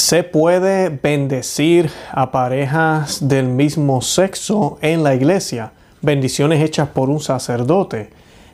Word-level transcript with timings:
Se 0.00 0.24
puede 0.24 0.88
bendecir 0.88 1.90
a 2.10 2.32
parejas 2.32 3.28
del 3.28 3.48
mismo 3.48 4.00
sexo 4.00 4.78
en 4.80 5.04
la 5.04 5.14
iglesia, 5.14 5.72
bendiciones 6.00 6.64
hechas 6.64 6.88
por 6.88 7.10
un 7.10 7.20
sacerdote. 7.20 8.08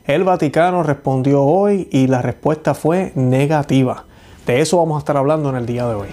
El 0.05 0.25
Vaticano 0.25 0.83
respondió 0.83 1.43
hoy 1.43 1.87
y 1.89 2.07
la 2.07 2.21
respuesta 2.21 2.75
fue 2.75 3.13
negativa. 3.15 4.03
De 4.45 4.59
eso 4.59 4.77
vamos 4.77 4.97
a 4.97 4.99
estar 4.99 5.15
hablando 5.15 5.49
en 5.49 5.55
el 5.55 5.65
día 5.65 5.87
de 5.87 5.95
hoy. 5.95 6.07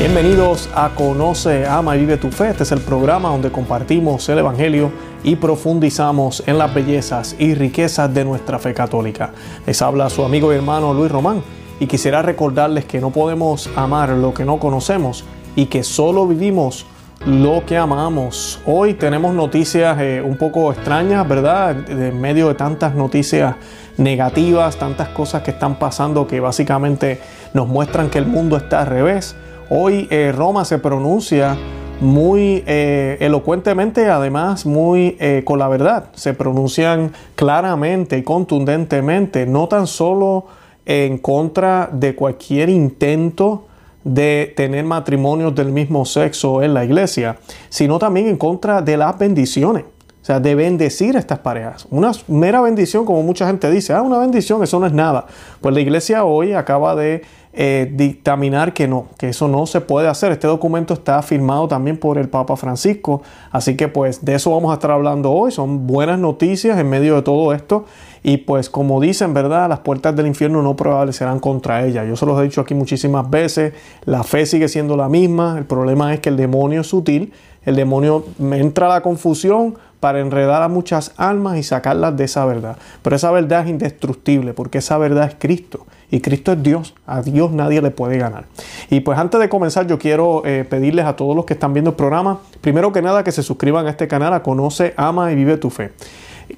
Bienvenidos 0.00 0.68
a 0.74 0.90
Conoce, 0.96 1.64
Ama 1.64 1.96
y 1.96 2.00
Vive 2.00 2.16
tu 2.16 2.30
Fe. 2.30 2.50
Este 2.50 2.64
es 2.64 2.72
el 2.72 2.80
programa 2.80 3.28
donde 3.28 3.52
compartimos 3.52 4.28
el 4.28 4.40
Evangelio 4.40 4.90
y 5.24 5.36
profundizamos 5.36 6.42
en 6.46 6.58
las 6.58 6.72
bellezas 6.74 7.36
y 7.38 7.54
riquezas 7.54 8.12
de 8.12 8.24
nuestra 8.24 8.58
fe 8.58 8.74
católica. 8.74 9.30
Les 9.66 9.80
habla 9.82 10.10
su 10.10 10.24
amigo 10.24 10.52
y 10.52 10.56
hermano 10.56 10.92
Luis 10.94 11.10
Román 11.10 11.42
y 11.80 11.86
quisiera 11.86 12.22
recordarles 12.22 12.84
que 12.84 13.00
no 13.00 13.10
podemos 13.10 13.70
amar 13.76 14.10
lo 14.10 14.34
que 14.34 14.44
no 14.44 14.58
conocemos 14.58 15.24
y 15.56 15.66
que 15.66 15.82
solo 15.82 16.26
vivimos 16.26 16.86
lo 17.26 17.64
que 17.64 17.76
amamos. 17.76 18.60
Hoy 18.66 18.94
tenemos 18.94 19.34
noticias 19.34 20.00
eh, 20.00 20.22
un 20.24 20.36
poco 20.36 20.72
extrañas, 20.72 21.26
¿verdad? 21.28 21.88
En 21.88 22.20
medio 22.20 22.48
de 22.48 22.54
tantas 22.54 22.94
noticias 22.94 23.54
negativas, 23.96 24.76
tantas 24.76 25.08
cosas 25.10 25.42
que 25.42 25.52
están 25.52 25.78
pasando 25.78 26.26
que 26.26 26.40
básicamente 26.40 27.20
nos 27.54 27.68
muestran 27.68 28.10
que 28.10 28.18
el 28.18 28.26
mundo 28.26 28.56
está 28.56 28.80
al 28.80 28.86
revés. 28.88 29.36
Hoy 29.70 30.08
eh, 30.10 30.32
Roma 30.34 30.64
se 30.64 30.78
pronuncia 30.78 31.56
muy 32.02 32.64
eh, 32.66 33.16
elocuentemente, 33.20 34.08
además 34.08 34.66
muy 34.66 35.16
eh, 35.20 35.42
con 35.44 35.58
la 35.58 35.68
verdad. 35.68 36.10
Se 36.14 36.34
pronuncian 36.34 37.12
claramente 37.36 38.18
y 38.18 38.22
contundentemente, 38.22 39.46
no 39.46 39.68
tan 39.68 39.86
solo 39.86 40.46
en 40.84 41.18
contra 41.18 41.88
de 41.92 42.14
cualquier 42.14 42.68
intento 42.68 43.66
de 44.04 44.52
tener 44.56 44.84
matrimonios 44.84 45.54
del 45.54 45.70
mismo 45.70 46.04
sexo 46.04 46.60
en 46.62 46.74
la 46.74 46.84
iglesia, 46.84 47.38
sino 47.68 48.00
también 48.00 48.26
en 48.26 48.36
contra 48.36 48.82
de 48.82 48.96
las 48.96 49.16
bendiciones. 49.16 49.84
O 50.22 50.24
sea, 50.24 50.38
de 50.38 50.54
bendecir 50.54 51.16
a 51.16 51.18
estas 51.18 51.40
parejas. 51.40 51.86
Una 51.90 52.12
mera 52.28 52.60
bendición, 52.60 53.04
como 53.04 53.24
mucha 53.24 53.44
gente 53.46 53.68
dice, 53.68 53.92
ah, 53.92 54.02
una 54.02 54.18
bendición, 54.18 54.62
eso 54.62 54.78
no 54.78 54.86
es 54.86 54.92
nada. 54.92 55.26
Pues 55.60 55.74
la 55.74 55.80
iglesia 55.80 56.24
hoy 56.24 56.52
acaba 56.52 56.94
de 56.94 57.22
eh, 57.54 57.90
dictaminar 57.92 58.72
que 58.72 58.88
no, 58.88 59.08
que 59.18 59.28
eso 59.28 59.46
no 59.46 59.66
se 59.66 59.82
puede 59.82 60.08
hacer. 60.08 60.32
Este 60.32 60.46
documento 60.46 60.94
está 60.94 61.20
firmado 61.22 61.68
también 61.68 61.98
por 61.98 62.16
el 62.16 62.28
Papa 62.28 62.56
Francisco, 62.56 63.22
así 63.50 63.76
que 63.76 63.88
pues 63.88 64.24
de 64.24 64.34
eso 64.34 64.50
vamos 64.50 64.70
a 64.70 64.74
estar 64.74 64.90
hablando 64.90 65.30
hoy. 65.30 65.52
Son 65.52 65.86
buenas 65.86 66.18
noticias 66.18 66.78
en 66.78 66.88
medio 66.88 67.16
de 67.16 67.22
todo 67.22 67.52
esto 67.52 67.84
y 68.22 68.38
pues 68.38 68.70
como 68.70 69.00
dicen, 69.00 69.34
¿verdad? 69.34 69.68
Las 69.68 69.80
puertas 69.80 70.16
del 70.16 70.26
infierno 70.26 70.62
no 70.62 70.76
prevalecerán 70.76 71.40
contra 71.40 71.84
ella. 71.84 72.04
Yo 72.04 72.16
se 72.16 72.24
los 72.24 72.40
he 72.40 72.44
dicho 72.44 72.60
aquí 72.62 72.74
muchísimas 72.74 73.28
veces, 73.28 73.74
la 74.04 74.22
fe 74.22 74.46
sigue 74.46 74.68
siendo 74.68 74.96
la 74.96 75.08
misma, 75.08 75.56
el 75.58 75.64
problema 75.64 76.14
es 76.14 76.20
que 76.20 76.30
el 76.30 76.36
demonio 76.36 76.80
es 76.80 76.86
sutil, 76.86 77.32
el 77.64 77.76
demonio 77.76 78.24
entra 78.40 78.86
a 78.86 78.90
la 78.90 79.00
confusión 79.02 79.74
para 80.02 80.18
enredar 80.18 80.64
a 80.64 80.68
muchas 80.68 81.12
almas 81.16 81.56
y 81.58 81.62
sacarlas 81.62 82.16
de 82.16 82.24
esa 82.24 82.44
verdad. 82.44 82.76
Pero 83.02 83.14
esa 83.14 83.30
verdad 83.30 83.62
es 83.62 83.70
indestructible 83.70 84.52
porque 84.52 84.78
esa 84.78 84.98
verdad 84.98 85.28
es 85.28 85.36
Cristo. 85.38 85.86
Y 86.10 86.20
Cristo 86.20 86.50
es 86.50 86.60
Dios. 86.60 86.92
A 87.06 87.22
Dios 87.22 87.52
nadie 87.52 87.80
le 87.80 87.92
puede 87.92 88.18
ganar. 88.18 88.46
Y 88.90 88.98
pues 88.98 89.16
antes 89.16 89.40
de 89.40 89.48
comenzar 89.48 89.86
yo 89.86 90.00
quiero 90.00 90.42
eh, 90.44 90.66
pedirles 90.68 91.04
a 91.04 91.14
todos 91.14 91.36
los 91.36 91.44
que 91.44 91.52
están 91.52 91.72
viendo 91.72 91.90
el 91.90 91.96
programa, 91.96 92.40
primero 92.60 92.90
que 92.90 93.00
nada 93.00 93.22
que 93.22 93.30
se 93.30 93.44
suscriban 93.44 93.86
a 93.86 93.90
este 93.90 94.08
canal, 94.08 94.34
a 94.34 94.42
Conoce, 94.42 94.92
Ama 94.96 95.30
y 95.30 95.36
Vive 95.36 95.56
tu 95.56 95.70
Fe. 95.70 95.92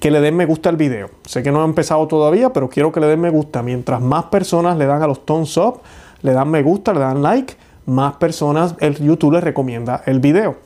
Que 0.00 0.10
le 0.10 0.22
den 0.22 0.34
me 0.38 0.46
gusta 0.46 0.70
al 0.70 0.78
video. 0.78 1.10
Sé 1.26 1.42
que 1.42 1.52
no 1.52 1.60
ha 1.60 1.66
empezado 1.66 2.08
todavía, 2.08 2.50
pero 2.50 2.70
quiero 2.70 2.92
que 2.92 3.00
le 3.00 3.08
den 3.08 3.20
me 3.20 3.28
gusta. 3.28 3.62
Mientras 3.62 4.00
más 4.00 4.24
personas 4.24 4.78
le 4.78 4.86
dan 4.86 5.02
a 5.02 5.06
los 5.06 5.26
thumbs 5.26 5.58
up, 5.58 5.82
le 6.22 6.32
dan 6.32 6.50
me 6.50 6.62
gusta, 6.62 6.94
le 6.94 7.00
dan 7.00 7.22
like, 7.22 7.56
más 7.84 8.14
personas 8.14 8.74
el 8.80 8.96
YouTube 8.96 9.34
les 9.34 9.44
recomienda 9.44 10.02
el 10.06 10.20
video. 10.20 10.56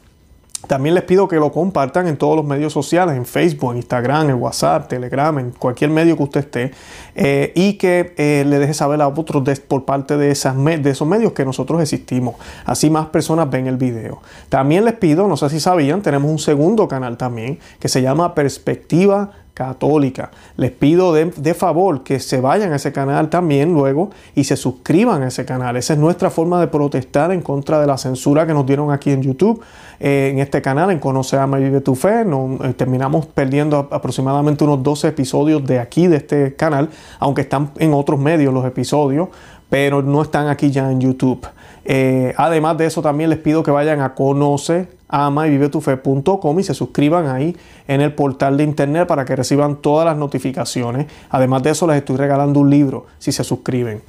También 0.66 0.94
les 0.94 1.04
pido 1.04 1.28
que 1.28 1.36
lo 1.36 1.52
compartan 1.52 2.08
en 2.08 2.16
todos 2.16 2.36
los 2.36 2.44
medios 2.44 2.72
sociales, 2.72 3.16
en 3.16 3.24
Facebook, 3.24 3.70
en 3.70 3.76
Instagram, 3.78 4.30
en 4.30 4.36
WhatsApp, 4.36 4.88
Telegram, 4.88 5.38
en 5.38 5.52
cualquier 5.52 5.90
medio 5.90 6.16
que 6.16 6.22
usted 6.24 6.40
esté, 6.40 6.72
eh, 7.14 7.52
y 7.54 7.74
que 7.74 8.12
eh, 8.16 8.44
le 8.46 8.58
deje 8.58 8.74
saber 8.74 9.00
a 9.00 9.08
otros 9.08 9.60
por 9.60 9.84
parte 9.84 10.16
de, 10.16 10.30
esas 10.30 10.56
de 10.56 10.90
esos 10.90 11.06
medios 11.06 11.32
que 11.32 11.44
nosotros 11.44 11.80
existimos. 11.80 12.34
Así 12.64 12.90
más 12.90 13.06
personas 13.06 13.48
ven 13.48 13.66
el 13.68 13.76
video. 13.76 14.20
También 14.48 14.84
les 14.84 14.94
pido, 14.94 15.28
no 15.28 15.36
sé 15.36 15.48
si 15.48 15.60
sabían, 15.60 16.02
tenemos 16.02 16.30
un 16.30 16.38
segundo 16.38 16.88
canal 16.88 17.16
también 17.16 17.60
que 17.78 17.88
se 17.88 18.02
llama 18.02 18.34
Perspectiva 18.34 19.30
católica. 19.58 20.30
Les 20.56 20.70
pido 20.70 21.12
de, 21.12 21.54
favor 21.54 22.04
que 22.04 22.20
se 22.20 22.40
vayan 22.40 22.72
a 22.72 22.76
ese 22.76 22.92
canal 22.92 23.28
también 23.28 23.74
luego 23.74 24.10
y 24.36 24.44
se 24.44 24.56
suscriban 24.56 25.24
a 25.24 25.28
ese 25.28 25.44
canal. 25.44 25.76
Esa 25.76 25.94
es 25.94 25.98
nuestra 25.98 26.30
forma 26.30 26.60
de 26.60 26.68
protestar 26.68 27.32
en 27.32 27.42
contra 27.42 27.80
de 27.80 27.88
la 27.88 27.98
censura 27.98 28.46
que 28.46 28.54
nos 28.54 28.64
dieron 28.66 28.92
aquí 28.92 29.10
en 29.10 29.20
YouTube, 29.20 29.60
eh, 30.00 30.30
en 30.32 30.38
este 30.38 30.62
canal, 30.62 30.90
en 30.90 30.98
Conoce, 30.98 31.36
Ama 31.36 31.58
y 31.58 31.64
Vive 31.64 31.80
tu 31.80 31.94
Fe. 31.94 32.22
Eh, 32.22 32.74
terminamos 32.74 33.26
perdiendo 33.26 33.88
aproximadamente 33.90 34.64
unos 34.64 34.82
12 34.82 35.08
episodios 35.08 35.64
de 35.66 35.78
aquí, 35.80 36.06
de 36.06 36.16
este 36.16 36.54
canal, 36.54 36.88
aunque 37.18 37.42
están 37.42 37.72
en 37.78 37.92
otros 37.94 38.20
medios 38.20 38.54
los 38.54 38.64
episodios, 38.64 39.28
pero 39.68 40.02
no 40.02 40.22
están 40.22 40.48
aquí 40.48 40.70
ya 40.70 40.90
en 40.90 41.00
YouTube. 41.00 41.46
Eh, 41.84 42.34
además 42.36 42.78
de 42.78 42.86
eso, 42.86 43.02
también 43.02 43.30
les 43.30 43.38
pido 43.38 43.62
que 43.62 43.70
vayan 43.70 44.00
a 44.00 44.14
Conoce, 44.14 44.88
ama 45.08 45.46
y 45.46 45.50
vive 45.50 45.68
tu 45.68 45.80
fe.com 45.80 46.60
y 46.60 46.62
se 46.62 46.74
suscriban 46.74 47.26
ahí 47.26 47.56
en 47.86 48.00
el 48.00 48.14
portal 48.14 48.56
de 48.56 48.64
internet 48.64 49.08
para 49.08 49.24
que 49.24 49.34
reciban 49.34 49.76
todas 49.76 50.04
las 50.04 50.16
notificaciones. 50.16 51.06
Además 51.30 51.62
de 51.62 51.70
eso, 51.70 51.86
les 51.86 51.96
estoy 51.96 52.16
regalando 52.16 52.60
un 52.60 52.70
libro 52.70 53.06
si 53.18 53.32
se 53.32 53.42
suscriben. 53.42 54.02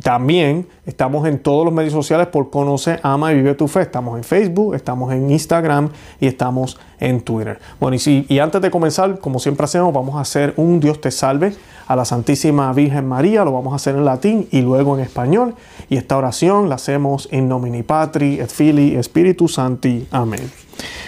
También 0.00 0.66
estamos 0.86 1.28
en 1.28 1.38
todos 1.38 1.66
los 1.66 1.74
medios 1.74 1.92
sociales 1.92 2.26
por 2.28 2.48
Conoce, 2.48 2.98
Ama 3.02 3.32
y 3.32 3.36
Vive 3.36 3.54
tu 3.54 3.68
Fe. 3.68 3.82
Estamos 3.82 4.16
en 4.16 4.24
Facebook, 4.24 4.74
estamos 4.74 5.12
en 5.12 5.30
Instagram 5.30 5.90
y 6.18 6.26
estamos 6.26 6.78
en 6.98 7.20
Twitter. 7.20 7.58
Bueno, 7.78 7.96
y, 7.96 7.98
si, 7.98 8.24
y 8.28 8.38
antes 8.38 8.62
de 8.62 8.70
comenzar, 8.70 9.18
como 9.18 9.38
siempre 9.38 9.64
hacemos, 9.64 9.92
vamos 9.92 10.16
a 10.16 10.20
hacer 10.20 10.54
un 10.56 10.80
Dios 10.80 11.00
te 11.00 11.10
salve 11.10 11.54
a 11.86 11.94
la 11.94 12.06
Santísima 12.06 12.72
Virgen 12.72 13.06
María. 13.06 13.44
Lo 13.44 13.52
vamos 13.52 13.74
a 13.74 13.76
hacer 13.76 13.94
en 13.94 14.06
latín 14.06 14.48
y 14.50 14.62
luego 14.62 14.96
en 14.96 15.02
español. 15.02 15.54
Y 15.90 15.96
esta 15.96 16.16
oración 16.16 16.70
la 16.70 16.76
hacemos 16.76 17.28
en 17.30 17.48
nomini 17.48 17.82
Patri, 17.82 18.40
et 18.40 18.50
Filii, 18.50 19.02
Spiritu 19.02 19.46
Santi. 19.46 20.08
Amén. 20.10 20.50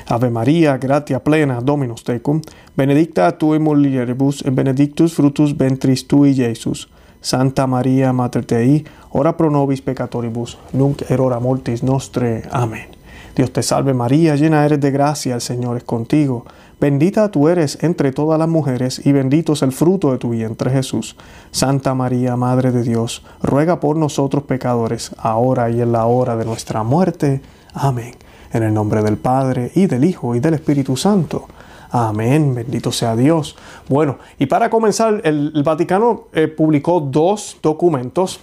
Ave 0.06 0.28
María, 0.28 0.76
gratia 0.76 1.24
plena, 1.24 1.60
Dominus 1.62 2.04
tecum, 2.04 2.42
benedicta 2.76 3.38
tu 3.38 3.54
in 3.54 3.64
benedictus 4.54 5.14
fructus 5.14 5.56
ventris 5.56 6.06
tui, 6.06 6.34
Jesus. 6.34 6.88
Santa 7.24 7.66
María, 7.66 8.12
Mater 8.12 8.44
Dei, 8.44 8.84
ora 9.12 9.32
pro 9.32 9.48
nobis 9.48 9.80
peccatoribus, 9.80 10.58
nunc 10.76 11.08
erora 11.08 11.40
mortis 11.40 11.80
nostre. 11.82 12.42
Amén. 12.52 12.92
Dios 13.34 13.50
te 13.50 13.62
salve 13.62 13.94
María, 13.94 14.36
llena 14.36 14.62
eres 14.66 14.78
de 14.78 14.90
gracia, 14.90 15.34
el 15.34 15.40
Señor 15.40 15.78
es 15.78 15.84
contigo. 15.84 16.44
Bendita 16.78 17.30
tú 17.30 17.48
eres 17.48 17.82
entre 17.82 18.12
todas 18.12 18.38
las 18.38 18.48
mujeres 18.48 19.00
y 19.06 19.12
bendito 19.12 19.54
es 19.54 19.62
el 19.62 19.72
fruto 19.72 20.12
de 20.12 20.18
tu 20.18 20.28
vientre 20.28 20.70
Jesús. 20.70 21.16
Santa 21.50 21.94
María, 21.94 22.36
Madre 22.36 22.72
de 22.72 22.82
Dios, 22.82 23.24
ruega 23.42 23.80
por 23.80 23.96
nosotros 23.96 24.44
pecadores, 24.44 25.12
ahora 25.16 25.70
y 25.70 25.80
en 25.80 25.92
la 25.92 26.04
hora 26.04 26.36
de 26.36 26.44
nuestra 26.44 26.82
muerte. 26.82 27.40
Amén. 27.72 28.16
En 28.52 28.64
el 28.64 28.74
nombre 28.74 29.02
del 29.02 29.16
Padre, 29.16 29.72
y 29.74 29.86
del 29.86 30.04
Hijo, 30.04 30.34
y 30.34 30.40
del 30.40 30.52
Espíritu 30.52 30.94
Santo. 30.94 31.48
Amén, 31.96 32.56
bendito 32.56 32.90
sea 32.90 33.14
Dios. 33.14 33.54
Bueno, 33.88 34.18
y 34.36 34.46
para 34.46 34.68
comenzar, 34.68 35.20
el, 35.22 35.52
Vaticano 35.64 36.24
eh, 36.32 36.48
publicó 36.48 36.98
dos 36.98 37.56
documentos. 37.62 38.40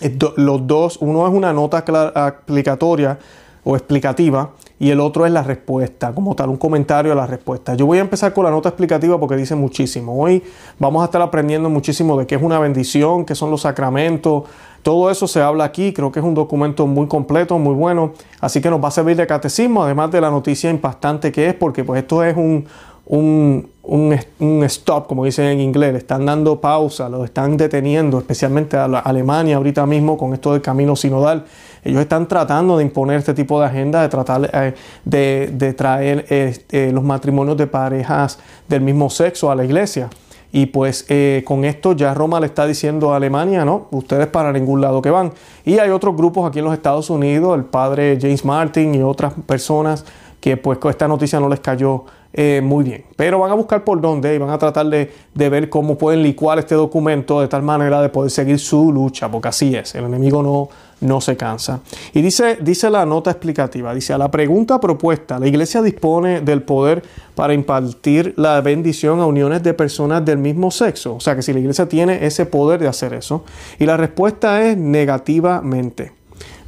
Eh, 0.00 0.16
los 0.38 0.66
dos, 0.66 0.96
uno 1.02 1.28
es 1.28 1.34
una 1.34 1.52
nota 1.52 1.84
aplicatoria 2.14 3.18
o 3.64 3.76
explicativa 3.76 4.52
y 4.78 4.88
el 4.88 5.00
otro 5.00 5.26
es 5.26 5.32
la 5.32 5.42
respuesta, 5.42 6.14
como 6.14 6.34
tal, 6.34 6.48
un 6.48 6.56
comentario 6.56 7.12
a 7.12 7.14
la 7.14 7.26
respuesta. 7.26 7.74
Yo 7.74 7.84
voy 7.84 7.98
a 7.98 8.00
empezar 8.00 8.32
con 8.32 8.46
la 8.46 8.50
nota 8.50 8.70
explicativa 8.70 9.20
porque 9.20 9.36
dice 9.36 9.54
muchísimo. 9.54 10.18
Hoy 10.18 10.42
vamos 10.78 11.02
a 11.02 11.04
estar 11.04 11.20
aprendiendo 11.20 11.68
muchísimo 11.68 12.18
de 12.18 12.26
qué 12.26 12.36
es 12.36 12.42
una 12.42 12.58
bendición, 12.58 13.26
qué 13.26 13.34
son 13.34 13.50
los 13.50 13.60
sacramentos. 13.60 14.44
Todo 14.84 15.10
eso 15.10 15.26
se 15.26 15.40
habla 15.40 15.64
aquí, 15.64 15.94
creo 15.94 16.12
que 16.12 16.18
es 16.18 16.24
un 16.24 16.34
documento 16.34 16.86
muy 16.86 17.06
completo, 17.06 17.58
muy 17.58 17.74
bueno, 17.74 18.12
así 18.38 18.60
que 18.60 18.68
nos 18.68 18.84
va 18.84 18.88
a 18.88 18.90
servir 18.90 19.16
de 19.16 19.26
catecismo, 19.26 19.82
además 19.82 20.10
de 20.10 20.20
la 20.20 20.30
noticia 20.30 20.68
impactante 20.68 21.32
que 21.32 21.48
es, 21.48 21.54
porque 21.54 21.82
pues 21.84 22.02
esto 22.02 22.22
es 22.22 22.36
un, 22.36 22.66
un, 23.06 23.66
un, 23.82 24.64
stop, 24.64 25.06
como 25.06 25.24
dicen 25.24 25.46
en 25.46 25.60
inglés, 25.60 25.92
le 25.92 25.98
están 26.00 26.26
dando 26.26 26.60
pausa, 26.60 27.08
lo 27.08 27.24
están 27.24 27.56
deteniendo, 27.56 28.18
especialmente 28.18 28.76
a 28.76 28.84
Alemania 28.84 29.56
ahorita 29.56 29.86
mismo 29.86 30.18
con 30.18 30.34
esto 30.34 30.52
del 30.52 30.60
camino 30.60 30.94
sinodal. 30.96 31.46
Ellos 31.82 32.02
están 32.02 32.28
tratando 32.28 32.76
de 32.76 32.84
imponer 32.84 33.16
este 33.16 33.32
tipo 33.32 33.58
de 33.60 33.66
agenda, 33.66 34.02
de 34.02 34.10
tratar 34.10 34.50
eh, 34.52 34.74
de, 35.06 35.72
traer 35.72 36.26
este, 36.28 36.92
los 36.92 37.04
matrimonios 37.04 37.56
de 37.56 37.66
parejas 37.66 38.38
del 38.68 38.82
mismo 38.82 39.08
sexo 39.08 39.50
a 39.50 39.54
la 39.54 39.64
iglesia. 39.64 40.10
Y 40.56 40.66
pues 40.66 41.04
eh, 41.08 41.42
con 41.44 41.64
esto 41.64 41.94
ya 41.94 42.14
Roma 42.14 42.38
le 42.38 42.46
está 42.46 42.64
diciendo 42.64 43.12
a 43.12 43.16
Alemania, 43.16 43.64
no, 43.64 43.88
ustedes 43.90 44.28
para 44.28 44.52
ningún 44.52 44.80
lado 44.80 45.02
que 45.02 45.10
van. 45.10 45.32
Y 45.64 45.78
hay 45.80 45.90
otros 45.90 46.16
grupos 46.16 46.48
aquí 46.48 46.60
en 46.60 46.66
los 46.66 46.74
Estados 46.74 47.10
Unidos, 47.10 47.58
el 47.58 47.64
padre 47.64 48.16
James 48.20 48.44
Martin 48.44 48.94
y 48.94 49.02
otras 49.02 49.34
personas 49.46 50.04
que 50.40 50.56
pues 50.56 50.78
con 50.78 50.92
esta 50.92 51.08
noticia 51.08 51.40
no 51.40 51.48
les 51.48 51.58
cayó 51.58 52.04
eh, 52.32 52.60
muy 52.62 52.84
bien. 52.84 53.04
Pero 53.16 53.40
van 53.40 53.50
a 53.50 53.54
buscar 53.54 53.82
por 53.82 54.00
dónde 54.00 54.32
y 54.32 54.38
van 54.38 54.50
a 54.50 54.58
tratar 54.58 54.86
de, 54.86 55.10
ver 55.34 55.68
cómo 55.68 55.98
pueden 55.98 56.22
licuar 56.22 56.60
este 56.60 56.76
documento 56.76 57.40
de 57.40 57.48
tal 57.48 57.62
manera 57.62 58.00
de 58.00 58.08
poder 58.08 58.30
seguir 58.30 58.60
su 58.60 58.92
lucha, 58.92 59.28
porque 59.28 59.48
así 59.48 59.74
es, 59.74 59.96
el 59.96 60.04
enemigo 60.04 60.40
no, 60.40 60.68
no 61.04 61.20
se 61.20 61.36
cansa. 61.36 61.80
Y 62.12 62.22
dice, 62.22 62.58
dice 62.60 62.90
la 62.90 63.06
nota 63.06 63.30
explicativa, 63.30 63.94
dice, 63.94 64.12
a 64.12 64.18
la 64.18 64.30
pregunta 64.30 64.80
propuesta, 64.80 65.38
¿la 65.38 65.46
iglesia 65.46 65.82
dispone 65.82 66.40
del 66.40 66.62
poder 66.62 67.02
para 67.34 67.54
impartir 67.54 68.34
la 68.36 68.60
bendición 68.60 69.20
a 69.20 69.26
uniones 69.26 69.62
de 69.62 69.74
personas 69.74 70.24
del 70.24 70.38
mismo 70.38 70.70
sexo? 70.70 71.16
O 71.16 71.20
sea, 71.20 71.36
que 71.36 71.42
si 71.42 71.52
la 71.52 71.60
iglesia 71.60 71.88
tiene 71.88 72.26
ese 72.26 72.46
poder 72.46 72.80
de 72.80 72.88
hacer 72.88 73.12
eso. 73.14 73.44
Y 73.78 73.86
la 73.86 73.96
respuesta 73.96 74.64
es 74.64 74.76
negativamente. 74.76 76.12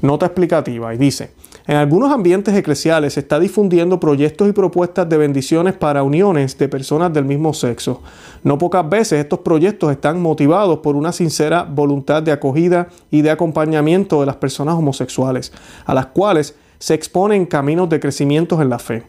Nota 0.02 0.26
explicativa 0.26 0.94
y 0.94 0.98
dice, 0.98 1.30
en 1.68 1.76
algunos 1.76 2.12
ambientes 2.12 2.54
eclesiales 2.54 3.14
se 3.14 3.20
está 3.20 3.40
difundiendo 3.40 3.98
proyectos 3.98 4.48
y 4.48 4.52
propuestas 4.52 5.08
de 5.08 5.16
bendiciones 5.16 5.74
para 5.74 6.04
uniones 6.04 6.56
de 6.58 6.68
personas 6.68 7.12
del 7.12 7.24
mismo 7.24 7.52
sexo. 7.54 8.02
No 8.44 8.56
pocas 8.56 8.88
veces 8.88 9.18
estos 9.18 9.40
proyectos 9.40 9.90
están 9.90 10.22
motivados 10.22 10.78
por 10.78 10.94
una 10.94 11.10
sincera 11.10 11.64
voluntad 11.64 12.22
de 12.22 12.30
acogida 12.30 12.88
y 13.10 13.22
de 13.22 13.30
acompañamiento 13.30 14.20
de 14.20 14.26
las 14.26 14.36
personas 14.36 14.76
homosexuales, 14.76 15.52
a 15.84 15.94
las 15.94 16.06
cuales 16.06 16.54
se 16.78 16.94
exponen 16.94 17.46
caminos 17.46 17.88
de 17.88 17.98
crecimiento 17.98 18.62
en 18.62 18.68
la 18.68 18.78
fe, 18.78 19.02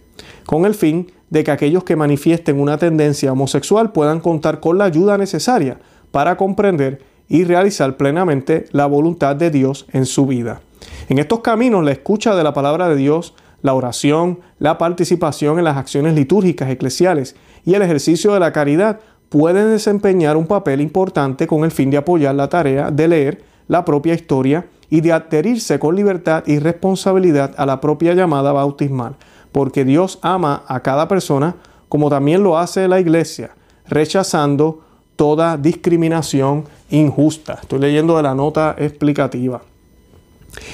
con 0.45 0.65
el 0.65 0.74
fin 0.74 1.12
de 1.30 1.44
que 1.44 1.51
aquellos 1.51 1.83
que 1.83 1.95
manifiesten 1.95 2.59
una 2.59 2.80
tendencia 2.80 3.31
homosexual 3.31 3.92
puedan 3.92 4.19
contar 4.19 4.59
con 4.59 4.80
la 4.80 4.86
ayuda 4.86 5.18
necesaria 5.18 5.80
para 6.12 6.38
comprender 6.38 7.04
y 7.30 7.44
realizar 7.44 7.98
plenamente 7.98 8.65
la 8.71 8.88
voluntad 8.88 9.36
de 9.36 9.51
Dios 9.51 9.86
en 9.92 10.06
su 10.06 10.25
vida. 10.25 10.62
En 11.09 11.19
estos 11.19 11.39
caminos, 11.39 11.83
la 11.83 11.91
escucha 11.91 12.35
de 12.35 12.43
la 12.43 12.53
palabra 12.53 12.89
de 12.89 12.95
Dios, 12.95 13.33
la 13.61 13.73
oración, 13.73 14.39
la 14.59 14.77
participación 14.77 15.57
en 15.57 15.65
las 15.65 15.77
acciones 15.77 16.13
litúrgicas 16.13 16.69
eclesiales 16.69 17.35
y 17.65 17.73
el 17.73 17.81
ejercicio 17.81 18.33
de 18.33 18.39
la 18.39 18.53
caridad 18.53 18.99
pueden 19.29 19.69
desempeñar 19.71 20.37
un 20.37 20.47
papel 20.47 20.81
importante 20.81 21.47
con 21.47 21.63
el 21.63 21.71
fin 21.71 21.89
de 21.89 21.97
apoyar 21.97 22.35
la 22.35 22.49
tarea 22.49 22.91
de 22.91 23.07
leer 23.07 23.43
la 23.67 23.83
propia 23.83 24.13
historia 24.13 24.67
y 24.89 25.01
de 25.01 25.11
adherirse 25.11 25.79
con 25.79 25.95
libertad 25.95 26.43
y 26.45 26.59
responsabilidad 26.59 27.53
a 27.57 27.65
la 27.65 27.81
propia 27.81 28.13
llamada 28.13 28.53
bautismal, 28.53 29.15
porque 29.51 29.83
Dios 29.83 30.19
ama 30.21 30.63
a 30.67 30.79
cada 30.79 31.07
persona 31.07 31.55
como 31.89 32.09
también 32.09 32.43
lo 32.43 32.57
hace 32.57 32.87
la 32.87 32.99
iglesia, 32.99 33.51
rechazando 33.87 34.81
toda 35.15 35.57
discriminación 35.57 36.65
injusta. 36.89 37.59
Estoy 37.61 37.79
leyendo 37.79 38.15
de 38.15 38.23
la 38.23 38.35
nota 38.35 38.75
explicativa. 38.77 39.61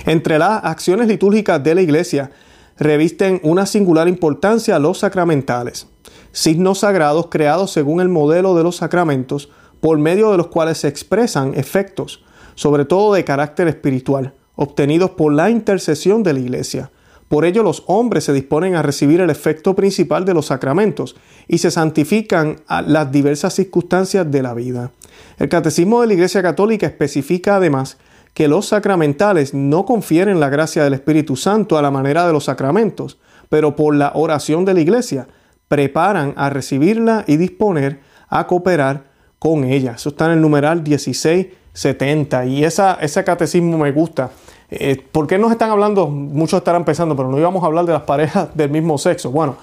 Entre 0.06 0.38
las 0.38 0.64
acciones 0.64 1.08
litúrgicas 1.08 1.64
de 1.64 1.76
la 1.76 1.82
Iglesia 1.82 2.32
revisten 2.78 3.40
una 3.44 3.66
singular 3.66 4.08
importancia 4.08 4.80
los 4.80 5.00
sacramentales, 5.00 5.88
signos 6.32 6.80
sagrados 6.80 7.28
creados 7.30 7.72
según 7.72 8.02
el 8.02 8.10
modelo 8.10 8.56
de 8.56 8.64
los 8.64 8.78
sacramentos, 8.78 9.50
por 9.80 9.98
medio 9.98 10.32
de 10.32 10.38
los 10.38 10.48
cuales 10.48 10.78
se 10.78 10.88
expresan 10.88 11.54
efectos, 11.56 12.24
sobre 12.56 12.86
todo 12.86 13.14
de 13.14 13.26
carácter 13.26 13.68
espiritual, 13.68 14.34
obtenidos 14.56 15.12
por 15.12 15.34
la 15.34 15.50
intercesión 15.50 16.24
de 16.24 16.34
la 16.34 16.40
Iglesia. 16.40 16.92
Por 17.28 17.46
ello 17.46 17.64
los 17.64 17.84
hombres 17.88 18.26
se 18.26 18.34
disponen 18.34 18.76
a 18.76 18.82
recibir 18.82 19.20
el 19.20 19.30
efecto 19.30 19.76
principal 19.76 20.24
de 20.24 20.34
los 20.34 20.48
sacramentos 20.48 21.16
y 21.48 21.58
se 21.58 21.72
santifican 21.72 22.58
a 22.68 22.82
las 22.82 23.12
diversas 23.12 23.56
circunstancias 23.56 24.30
de 24.30 24.44
la 24.44 24.54
vida. 24.54 24.92
El 25.40 25.50
Catecismo 25.50 26.02
de 26.02 26.08
la 26.08 26.14
Iglesia 26.14 26.42
Católica 26.42 26.86
especifica 26.86 27.56
además 27.56 27.98
que 28.34 28.48
los 28.48 28.68
sacramentales 28.68 29.54
no 29.54 29.86
confieren 29.86 30.40
la 30.40 30.50
gracia 30.50 30.84
del 30.84 30.94
Espíritu 30.94 31.36
Santo 31.36 31.78
a 31.78 31.82
la 31.82 31.92
manera 31.92 32.26
de 32.26 32.34
los 32.34 32.46
sacramentos, 32.46 33.20
pero 33.50 33.76
por 33.76 33.96
la 33.96 34.12
oración 34.16 34.66
de 34.66 34.74
la 34.74 34.82
iglesia 34.82 35.28
preparan 35.68 36.34
a 36.36 36.50
recibirla 36.50 37.24
y 37.28 37.38
disponer 37.38 38.02
a 38.30 38.48
cooperar 38.48 39.06
con 39.40 39.64
ella. 39.64 39.94
Eso 39.96 40.10
está 40.10 40.26
en 40.26 40.32
el 40.32 40.42
numeral 40.42 40.82
1670 40.82 42.46
y 42.46 42.64
ese 42.64 43.24
catecismo 43.24 43.78
me 43.78 43.92
gusta. 43.92 44.32
Eh, 44.72 45.04
¿Por 45.12 45.28
qué 45.28 45.38
nos 45.38 45.52
están 45.52 45.70
hablando? 45.70 46.08
Muchos 46.08 46.58
estarán 46.58 46.86
pensando, 46.86 47.16
pero 47.16 47.30
no 47.30 47.38
íbamos 47.38 47.64
a 47.64 47.68
hablar 47.68 47.86
de 47.86 47.94
las 47.94 48.04
parejas 48.04 48.50
del 48.56 48.72
mismo 48.72 48.98
sexo. 48.98 49.30
Bueno, 49.30 49.58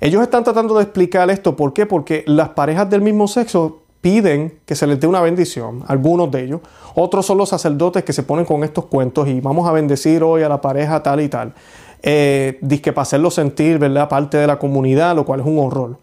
ellos 0.00 0.22
están 0.22 0.44
tratando 0.44 0.76
de 0.76 0.82
explicar 0.82 1.30
esto. 1.30 1.56
¿Por 1.56 1.72
qué? 1.72 1.86
Porque 1.86 2.24
las 2.26 2.50
parejas 2.50 2.90
del 2.90 3.00
mismo 3.00 3.28
sexo 3.28 3.82
piden 4.00 4.58
que 4.66 4.74
se 4.74 4.86
les 4.86 4.98
dé 4.98 5.06
una 5.06 5.20
bendición, 5.20 5.84
algunos 5.86 6.30
de 6.30 6.44
ellos. 6.44 6.60
Otros 6.94 7.26
son 7.26 7.38
los 7.38 7.48
sacerdotes 7.48 8.04
que 8.04 8.12
se 8.12 8.22
ponen 8.22 8.44
con 8.44 8.64
estos 8.64 8.86
cuentos 8.86 9.28
y 9.28 9.40
vamos 9.40 9.68
a 9.68 9.72
bendecir 9.72 10.22
hoy 10.22 10.42
a 10.42 10.48
la 10.48 10.60
pareja 10.60 11.02
tal 11.02 11.20
y 11.20 11.28
tal. 11.28 11.54
Eh, 12.02 12.58
que 12.82 12.92
para 12.92 13.02
hacerlo 13.02 13.30
sentir, 13.30 13.78
¿verdad? 13.78 14.08
Parte 14.08 14.38
de 14.38 14.46
la 14.46 14.58
comunidad, 14.58 15.14
lo 15.14 15.24
cual 15.24 15.40
es 15.40 15.46
un 15.46 15.58
horror. 15.58 15.98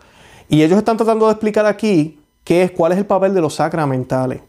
Y 0.48 0.62
ellos 0.62 0.78
están 0.78 0.98
tratando 0.98 1.26
de 1.26 1.32
explicar 1.32 1.66
aquí 1.66 2.20
qué 2.44 2.64
es, 2.64 2.72
cuál 2.72 2.92
es 2.92 2.98
el 3.00 3.06
papel 3.06 3.34
de 3.34 3.42
los 3.42 3.56
sacramentales. 3.56 4.42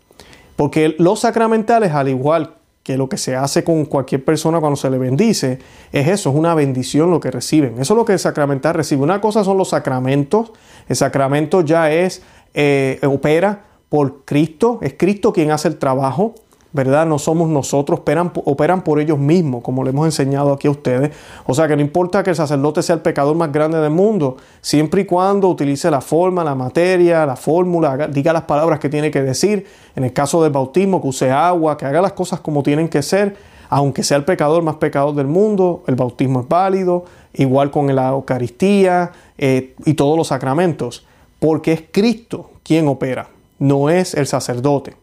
Porque 0.56 0.94
los 0.98 1.20
sacramentales, 1.20 1.92
al 1.92 2.08
igual 2.08 2.54
que 2.82 2.96
lo 2.96 3.08
que 3.08 3.18
se 3.18 3.36
hace 3.36 3.64
con 3.64 3.84
cualquier 3.84 4.24
persona 4.24 4.60
cuando 4.60 4.76
se 4.76 4.88
le 4.88 4.98
bendice, 4.98 5.58
es 5.92 6.08
eso, 6.08 6.30
es 6.30 6.36
una 6.36 6.54
bendición 6.54 7.10
lo 7.10 7.20
que 7.20 7.30
reciben. 7.30 7.74
Eso 7.78 7.94
es 7.94 7.96
lo 7.98 8.04
que 8.04 8.14
el 8.14 8.18
sacramental 8.18 8.74
recibe. 8.74 9.02
Una 9.02 9.20
cosa 9.20 9.44
son 9.44 9.58
los 9.58 9.68
sacramentos. 9.68 10.52
El 10.88 10.96
sacramento 10.96 11.60
ya 11.60 11.90
es 11.90 12.22
eh, 12.54 12.98
opera 13.06 13.64
por 13.88 14.24
Cristo, 14.24 14.78
es 14.82 14.94
Cristo 14.98 15.32
quien 15.32 15.50
hace 15.50 15.68
el 15.68 15.78
trabajo, 15.78 16.34
¿verdad? 16.72 17.06
No 17.06 17.18
somos 17.18 17.48
nosotros, 17.48 18.00
operan, 18.00 18.84
por 18.84 19.00
ellos 19.00 19.18
mismos, 19.18 19.62
como 19.62 19.82
le 19.84 19.90
hemos 19.90 20.06
enseñado 20.06 20.52
aquí 20.52 20.68
a 20.68 20.70
ustedes. 20.70 21.12
O 21.46 21.54
sea 21.54 21.66
que 21.66 21.74
no 21.74 21.82
importa 21.82 22.22
que 22.22 22.30
el 22.30 22.36
sacerdote 22.36 22.82
sea 22.82 22.96
el 22.96 23.00
pecador 23.00 23.34
más 23.36 23.50
grande 23.50 23.78
del 23.78 23.90
mundo, 23.90 24.36
siempre 24.60 25.02
y 25.02 25.04
cuando 25.06 25.48
utilice 25.48 25.90
la 25.90 26.00
forma, 26.00 26.44
la 26.44 26.54
materia, 26.54 27.24
la 27.24 27.36
fórmula, 27.36 28.08
diga 28.08 28.32
las 28.32 28.42
palabras 28.42 28.78
que 28.78 28.88
tiene 28.88 29.10
que 29.10 29.22
decir, 29.22 29.66
en 29.96 30.04
el 30.04 30.12
caso 30.12 30.42
del 30.42 30.52
bautismo, 30.52 31.00
que 31.00 31.08
use 31.08 31.30
agua, 31.30 31.76
que 31.78 31.86
haga 31.86 32.02
las 32.02 32.12
cosas 32.12 32.40
como 32.40 32.62
tienen 32.62 32.88
que 32.88 33.02
ser, 33.02 33.36
aunque 33.70 34.02
sea 34.02 34.18
el 34.18 34.24
pecador 34.24 34.62
más 34.62 34.76
pecador 34.76 35.14
del 35.14 35.26
mundo, 35.26 35.82
el 35.86 35.94
bautismo 35.94 36.40
es 36.40 36.48
válido, 36.48 37.04
igual 37.34 37.70
con 37.70 37.94
la 37.94 38.10
Eucaristía 38.10 39.12
eh, 39.36 39.74
y 39.84 39.94
todos 39.94 40.16
los 40.16 40.28
sacramentos 40.28 41.07
porque 41.38 41.72
es 41.72 41.84
Cristo 41.90 42.50
quien 42.62 42.88
opera, 42.88 43.28
no 43.58 43.90
es 43.90 44.14
el 44.14 44.26
sacerdote. 44.26 44.96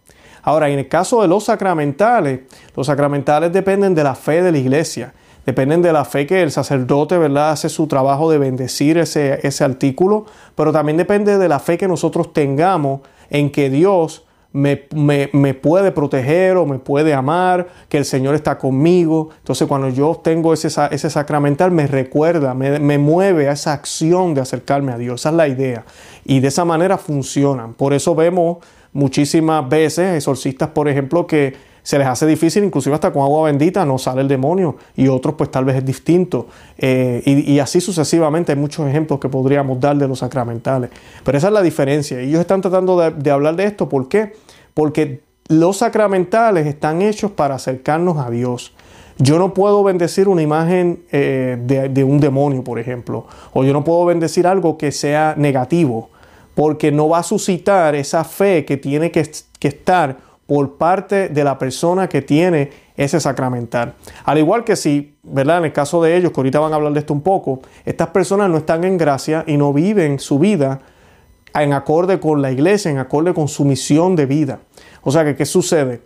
Ahora, 0.43 0.69
en 0.69 0.77
el 0.77 0.87
caso 0.87 1.21
de 1.21 1.27
los 1.27 1.45
sacramentales, 1.45 2.41
los 2.75 2.87
sacramentales 2.87 3.51
dependen 3.51 3.95
de 3.95 4.03
la 4.03 4.13
fe 4.13 4.43
de 4.43 4.51
la 4.51 4.57
iglesia, 4.59 5.13
dependen 5.45 5.81
de 5.81 5.91
la 5.91 6.05
fe 6.05 6.27
que 6.27 6.43
el 6.43 6.51
sacerdote, 6.51 7.17
¿verdad?, 7.17 7.51
hace 7.51 7.69
su 7.69 7.87
trabajo 7.87 8.29
de 8.29 8.37
bendecir 8.37 8.97
ese, 8.97 9.39
ese 9.47 9.63
artículo, 9.63 10.25
pero 10.55 10.71
también 10.71 10.97
depende 10.97 11.37
de 11.37 11.47
la 11.47 11.59
fe 11.59 11.77
que 11.77 11.87
nosotros 11.87 12.31
tengamos 12.33 13.01
en 13.29 13.51
que 13.51 13.69
Dios 13.69 14.24
me, 14.55 15.53
puede 15.53 15.91
proteger 15.91 16.55
o 16.55 16.65
me 16.65 16.79
puede 16.79 17.13
amar, 17.13 17.67
que 17.89 17.97
el 17.97 18.05
Señor 18.05 18.35
está 18.35 18.57
conmigo. 18.57 19.29
Entonces 19.39 19.67
cuando 19.67 19.89
yo 19.89 20.19
tengo 20.23 20.53
ese, 20.53 20.69
ese 20.91 21.09
sacramental 21.09 21.71
me 21.71 21.87
recuerda, 21.87 22.53
me, 22.53 22.79
me, 22.79 22.97
mueve 22.97 23.49
a 23.49 23.51
esa 23.51 23.73
acción 23.73 24.33
de 24.33 24.41
acercarme 24.41 24.93
a 24.93 24.97
Dios. 24.97 25.21
Esa 25.21 25.29
es 25.29 25.35
la 25.35 25.47
idea. 25.49 25.83
Y 26.23 26.39
de 26.39 26.47
esa 26.47 26.63
manera 26.63 26.97
funcionan. 26.97 27.73
Por 27.73 27.93
eso 27.93 28.15
vemos 28.15 28.59
muchísimas 28.93 29.67
veces 29.67 30.15
exorcistas, 30.15 30.69
por 30.69 30.87
ejemplo, 30.87 31.27
que 31.27 31.75
se 31.85 31.99
les 31.99 32.07
hace 32.07 32.25
difícil, 32.25 32.63
inclusive 32.63 32.95
hasta 32.95 33.13
con 33.13 33.21
agua 33.21 33.45
bendita 33.45 33.85
no 33.85 33.99
sale 33.99 34.21
el 34.21 34.27
demonio 34.27 34.75
y 34.95 35.07
otros 35.07 35.35
pues 35.35 35.51
tal 35.51 35.65
vez 35.65 35.75
es 35.75 35.85
distinto. 35.85 36.47
Eh, 36.79 37.21
y, 37.23 37.59
así 37.59 37.79
sucesivamente 37.79 38.51
hay 38.51 38.57
muchos 38.57 38.87
ejemplos 38.87 39.19
que 39.19 39.29
podríamos 39.29 39.79
dar 39.79 39.95
de 39.95 40.07
los 40.07 40.17
sacramentales. 40.19 40.89
Pero 41.23 41.37
esa 41.37 41.47
es 41.47 41.53
la 41.53 41.61
diferencia. 41.61 42.19
Ellos 42.19 42.41
están 42.41 42.61
tratando 42.61 42.97
de, 43.11 43.29
hablar 43.29 43.55
de 43.55 43.65
esto. 43.65 43.87
¿Por 43.87 44.09
qué? 44.09 44.33
Porque 44.75 45.21
los 45.47 45.77
sacramentales 45.77 46.67
están 46.67 47.01
hechos 47.01 47.31
para 47.31 47.55
acercarnos 47.55 48.17
a 48.17 48.29
Dios. 48.29 48.75
Yo 49.17 49.39
no 49.39 49.53
puedo 49.53 49.83
bendecir 49.83 50.27
una 50.27 50.41
imagen 50.41 51.03
eh, 51.11 51.57
de, 51.59 52.03
un 52.03 52.19
demonio, 52.19 52.63
por 52.63 52.77
ejemplo, 52.77 53.25
o 53.53 53.63
yo 53.63 53.71
no 53.71 53.83
puedo 53.83 54.05
bendecir 54.05 54.45
algo 54.45 54.77
que 54.77 54.91
sea 54.91 55.33
negativo, 55.37 56.09
porque 56.53 56.91
no 56.91 57.07
va 57.07 57.19
a 57.19 57.23
suscitar 57.23 57.95
esa 57.95 58.25
fe 58.25 58.65
que 58.65 58.75
tiene 58.75 59.11
que, 59.11 59.27
que 59.57 59.69
estar 59.69 60.17
por 60.45 60.75
parte 60.75 61.29
de 61.29 61.43
la 61.43 61.57
persona 61.57 62.09
que 62.09 62.21
tiene 62.21 62.71
ese 62.97 63.19
sacramental. 63.19 63.93
Al 64.25 64.37
igual 64.37 64.65
que 64.65 64.75
si, 64.75 65.15
¿verdad? 65.23 65.59
En 65.59 65.65
el 65.65 65.73
caso 65.73 66.03
de 66.03 66.17
ellos, 66.17 66.31
que 66.31 66.39
ahorita 66.41 66.59
van 66.59 66.73
a 66.73 66.75
hablar 66.75 66.91
de 66.91 66.99
esto 66.99 67.13
un 67.13 67.21
poco, 67.21 67.61
estas 67.85 68.09
personas 68.09 68.49
no 68.49 68.57
están 68.57 68.83
en 68.83 68.97
gracia 68.97 69.45
y 69.47 69.55
no 69.55 69.71
viven 69.71 70.19
su 70.19 70.37
vida 70.37 70.81
en 71.63 71.73
acorde 71.73 72.19
con 72.19 72.41
la 72.41 72.51
iglesia, 72.51 72.91
en 72.91 72.97
acorde 72.97 73.33
con 73.33 73.47
su 73.47 73.65
misión 73.65 74.15
de 74.15 74.25
vida. 74.25 74.59
O 75.03 75.11
sea 75.11 75.23
que, 75.23 75.35
¿qué 75.35 75.45
sucede? 75.45 76.01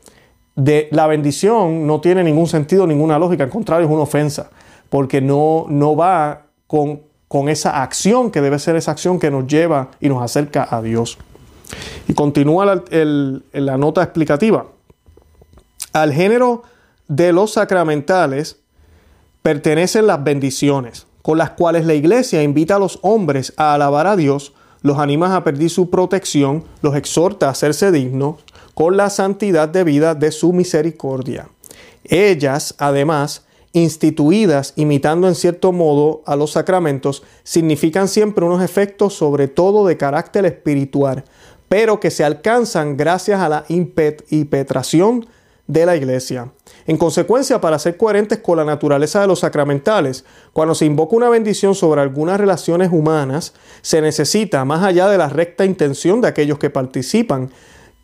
De, 0.56 0.90
la 0.92 1.08
bendición 1.08 1.88
no 1.88 2.02
tiene 2.02 2.24
ningún 2.24 2.48
sentido, 2.48 2.86
ninguna 2.86 3.18
lógica, 3.18 3.44
al 3.44 3.50
contrario, 3.50 3.88
es 3.88 3.94
una 3.94 4.04
ofensa, 4.04 4.50
porque 4.90 5.22
no, 5.22 5.66
no 5.70 5.96
va 5.96 6.48
con, 6.68 7.02
con 7.28 7.48
esa 7.48 7.82
acción 7.82 8.32
que 8.32 8.42
debe 8.42 8.60
ser 8.60 8.76
esa 8.76 8.92
acción 8.92 9.20
que 9.20 9.32
nos 9.32 9.48
lleva 9.48 9.90
y 10.00 10.10
nos 10.10 10.22
acerca 10.22 10.68
a 10.70 10.82
Dios. 10.82 11.18
Y 12.08 12.14
continúa 12.14 12.66
la, 12.66 13.78
nota 13.78 14.04
explicativa. 14.04 14.66
Al 15.94 16.14
género 16.14 16.64
de 17.08 17.32
los 17.32 17.54
sacramentales 17.54 18.60
pertenecen 19.42 20.08
las 20.08 20.24
bendiciones. 20.24 21.06
con 21.22 21.38
las 21.38 21.52
cuales 21.52 21.86
la 21.86 21.94
iglesia 21.94 22.42
invita 22.42 22.78
a 22.78 22.80
los 22.80 22.98
hombres 23.04 23.54
a 23.58 23.74
alabar 23.76 24.08
a 24.08 24.16
Dios, 24.16 24.54
los 24.82 24.98
anima 24.98 25.36
a 25.36 25.44
pedir 25.44 25.70
su 25.70 25.90
protección, 25.90 26.64
los 26.82 26.96
exhorta 26.96 27.48
a 27.48 27.52
hacerse 27.52 27.92
dignos 27.92 28.36
con 28.74 28.98
la 28.98 29.10
santidad 29.10 29.68
debida 29.68 30.16
de 30.16 30.32
su 30.32 30.54
misericordia. 30.54 31.50
Ellas, 32.04 32.76
además, 32.78 33.46
instituidas 33.74 34.74
imitando 34.76 35.28
en 35.28 35.36
cierto 35.36 35.72
modo 35.72 36.22
a 36.26 36.36
los 36.36 36.52
sacramentos, 36.52 37.24
significan 37.44 38.08
siempre 38.08 38.46
unos 38.46 38.64
efectos 38.64 39.14
sobre 39.14 39.48
todo 39.48 39.86
de 39.86 39.98
carácter 39.98 40.46
espiritual, 40.46 41.24
pero 41.68 42.00
que 42.00 42.10
se 42.10 42.24
alcanzan 42.24 42.98
gracias 42.98 43.40
a 43.42 43.50
la 43.50 43.66
impetración 43.68 45.28
de 45.70 45.86
la 45.86 45.96
iglesia. 45.96 46.52
En 46.88 46.98
consecuencia, 46.98 47.62
para 47.62 47.78
ser 47.78 47.96
coherentes 47.96 48.40
con 48.40 48.58
la 48.58 48.66
naturaleza 48.66 49.22
de 49.22 49.28
los 49.28 49.42
sacramentales, 49.42 50.26
cuando 50.52 50.74
se 50.74 50.86
invoca 50.86 51.16
una 51.16 51.30
bendición 51.30 51.76
sobre 51.76 52.02
algunas 52.02 52.40
relaciones 52.40 52.92
humanas, 52.92 53.54
se 53.82 54.02
necesita, 54.02 54.66
más 54.66 54.84
allá 54.84 55.08
de 55.08 55.20
la 55.20 55.30
recta 55.30 55.66
intención 55.66 56.22
de 56.22 56.28
aquellos 56.28 56.58
que 56.58 56.72
participan, 56.72 57.52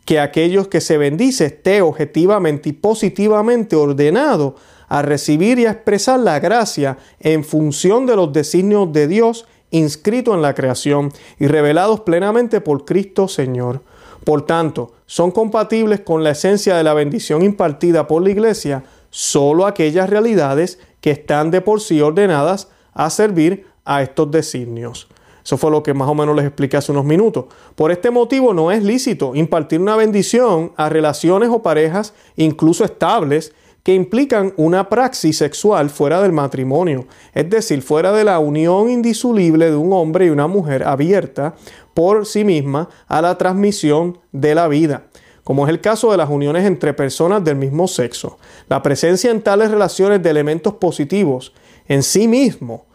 que 0.04 0.20
aquellos 0.20 0.68
que 0.68 0.80
se 0.80 0.96
bendice 0.96 1.46
esté 1.46 1.82
objetivamente 1.82 2.68
y 2.68 2.72
positivamente 2.72 3.74
ordenado 3.74 4.54
a 4.86 5.02
recibir 5.02 5.58
y 5.58 5.66
a 5.66 5.72
expresar 5.72 6.20
la 6.20 6.38
gracia 6.38 6.98
en 7.18 7.42
función 7.42 8.06
de 8.06 8.14
los 8.14 8.32
designios 8.32 8.92
de 8.92 9.08
Dios 9.08 9.44
inscritos 9.72 10.36
en 10.36 10.42
la 10.42 10.54
creación 10.54 11.12
y 11.40 11.48
revelados 11.48 12.02
plenamente 12.02 12.60
por 12.60 12.84
Cristo 12.84 13.26
Señor. 13.26 13.82
Por 14.24 14.42
tanto, 14.42 14.92
son 15.06 15.30
compatibles 15.30 16.00
con 16.00 16.24
la 16.24 16.30
esencia 16.30 16.76
de 16.76 16.84
la 16.84 16.94
bendición 16.94 17.42
impartida 17.42 18.06
por 18.06 18.22
la 18.22 18.30
Iglesia 18.30 18.84
solo 19.10 19.66
aquellas 19.66 20.10
realidades 20.10 20.78
que 21.00 21.10
están 21.10 21.50
de 21.50 21.60
por 21.60 21.80
sí 21.80 22.00
ordenadas 22.00 22.68
a 22.92 23.08
servir 23.10 23.66
a 23.84 24.02
estos 24.02 24.30
designios. 24.30 25.08
Eso 25.44 25.56
fue 25.56 25.70
lo 25.70 25.82
que 25.82 25.94
más 25.94 26.08
o 26.08 26.14
menos 26.14 26.34
les 26.34 26.44
expliqué 26.44 26.76
hace 26.76 26.90
unos 26.90 27.04
minutos. 27.04 27.44
Por 27.76 27.92
este 27.92 28.10
motivo 28.10 28.52
no 28.52 28.72
es 28.72 28.82
lícito 28.82 29.36
impartir 29.36 29.80
una 29.80 29.94
bendición 29.94 30.72
a 30.76 30.88
relaciones 30.88 31.50
o 31.50 31.62
parejas 31.62 32.14
incluso 32.34 32.84
estables 32.84 33.54
que 33.86 33.94
implican 33.94 34.52
una 34.56 34.88
praxis 34.88 35.38
sexual 35.38 35.90
fuera 35.90 36.20
del 36.20 36.32
matrimonio, 36.32 37.06
es 37.32 37.48
decir, 37.48 37.82
fuera 37.82 38.10
de 38.10 38.24
la 38.24 38.40
unión 38.40 38.90
indisoluble 38.90 39.70
de 39.70 39.76
un 39.76 39.92
hombre 39.92 40.26
y 40.26 40.30
una 40.30 40.48
mujer 40.48 40.82
abierta 40.82 41.54
por 41.94 42.26
sí 42.26 42.42
misma 42.42 42.88
a 43.06 43.22
la 43.22 43.38
transmisión 43.38 44.18
de 44.32 44.56
la 44.56 44.66
vida 44.66 45.06
como 45.44 45.64
es 45.64 45.70
el 45.70 45.80
caso 45.80 46.10
de 46.10 46.16
las 46.16 46.28
uniones 46.28 46.66
entre 46.66 46.94
personas 46.94 47.44
del 47.44 47.54
mismo 47.54 47.86
sexo. 47.86 48.38
La 48.68 48.82
presencia 48.82 49.30
en 49.30 49.40
tales 49.40 49.70
relaciones 49.70 50.20
de 50.20 50.30
elementos 50.30 50.74
positivos 50.74 51.52
en 51.86 52.02
sí 52.02 52.26
mismo 52.26 52.86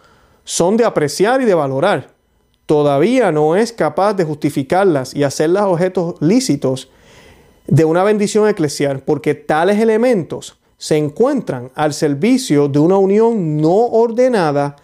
son 0.43 0.75
de 0.75 0.83
apreciar 0.83 1.41
y 1.41 1.45
de 1.45 1.53
valorar. 1.53 2.09
Todavía 2.65 3.31
no 3.31 3.55
es 3.55 3.71
capaz 3.71 4.15
de 4.15 4.25
justificarlas 4.25 5.15
y 5.15 5.23
hacerlas 5.23 5.63
objetos 5.63 6.15
lícitos 6.19 6.91
de 7.67 7.85
una 7.85 8.03
bendición 8.03 8.49
eclesial, 8.49 8.99
porque 8.99 9.35
tales 9.35 9.79
elementos 9.79 10.57
se 10.81 10.97
encuentran 10.97 11.71
al 11.75 11.93
servicio 11.93 12.67
de 12.67 12.79
una 12.79 12.97
unión 12.97 13.57
no 13.57 13.69
ordenada 13.69 14.77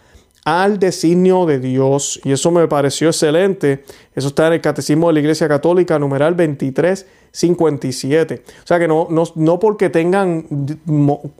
al 0.44 0.78
designio 0.78 1.44
de 1.44 1.58
Dios. 1.58 2.20
Y 2.22 2.30
eso 2.30 2.52
me 2.52 2.68
pareció 2.68 3.08
excelente. 3.08 3.82
Eso 4.14 4.28
está 4.28 4.46
en 4.46 4.52
el 4.52 4.60
Catecismo 4.60 5.08
de 5.08 5.14
la 5.14 5.18
Iglesia 5.18 5.48
Católica, 5.48 5.98
numeral 5.98 6.36
2357. 6.36 8.44
O 8.62 8.66
sea 8.66 8.78
que 8.78 8.86
no, 8.86 9.08
no, 9.34 9.58
porque 9.58 9.90
tengan 9.90 10.46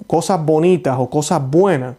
cosas 0.09 0.45
bonitas 0.45 0.97
o 0.99 1.09
cosas 1.09 1.41
buenas, 1.49 1.95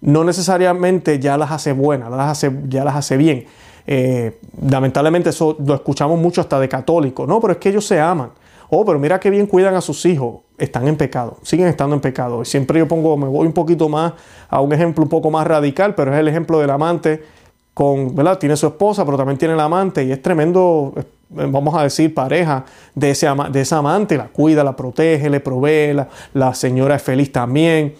no 0.00 0.24
necesariamente 0.24 1.18
ya 1.18 1.36
las 1.36 1.50
hace 1.50 1.72
buenas, 1.72 2.10
las 2.10 2.30
hace, 2.30 2.50
ya 2.66 2.82
las 2.82 2.96
hace 2.96 3.18
bien. 3.18 3.44
Eh, 3.86 4.38
lamentablemente 4.66 5.28
eso 5.28 5.54
lo 5.62 5.74
escuchamos 5.74 6.18
mucho 6.18 6.40
hasta 6.40 6.58
de 6.58 6.66
católicos. 6.66 7.28
No, 7.28 7.42
pero 7.42 7.52
es 7.52 7.58
que 7.58 7.68
ellos 7.68 7.84
se 7.84 8.00
aman. 8.00 8.30
Oh, 8.72 8.84
pero 8.84 9.00
mira 9.00 9.18
qué 9.18 9.30
bien 9.30 9.46
cuidan 9.46 9.74
a 9.74 9.80
sus 9.80 10.06
hijos. 10.06 10.42
Están 10.56 10.86
en 10.86 10.96
pecado, 10.96 11.38
siguen 11.42 11.66
estando 11.66 11.96
en 11.96 12.00
pecado. 12.00 12.44
Siempre 12.44 12.78
yo 12.78 12.86
pongo, 12.86 13.16
me 13.16 13.26
voy 13.26 13.46
un 13.46 13.52
poquito 13.52 13.88
más 13.88 14.12
a 14.48 14.60
un 14.60 14.72
ejemplo 14.72 15.02
un 15.02 15.10
poco 15.10 15.30
más 15.30 15.44
radical, 15.46 15.94
pero 15.96 16.14
es 16.14 16.20
el 16.20 16.28
ejemplo 16.28 16.60
del 16.60 16.70
amante 16.70 17.20
con, 17.74 18.14
¿verdad? 18.14 18.38
Tiene 18.38 18.56
su 18.56 18.68
esposa, 18.68 19.04
pero 19.04 19.16
también 19.16 19.38
tiene 19.38 19.54
el 19.54 19.60
amante 19.60 20.04
y 20.04 20.12
es 20.12 20.22
tremendo, 20.22 20.92
eh, 20.96 21.02
vamos 21.30 21.74
a 21.74 21.82
decir, 21.82 22.14
pareja 22.14 22.64
de, 22.94 23.10
ese, 23.10 23.26
de 23.26 23.66
amante, 23.72 24.16
la 24.16 24.28
cuida, 24.28 24.62
la 24.62 24.76
protege, 24.76 25.28
le 25.28 25.40
provee, 25.40 25.96
la, 26.34 26.54
señora 26.54 26.94
es 26.94 27.02
feliz 27.02 27.32
también. 27.32 27.94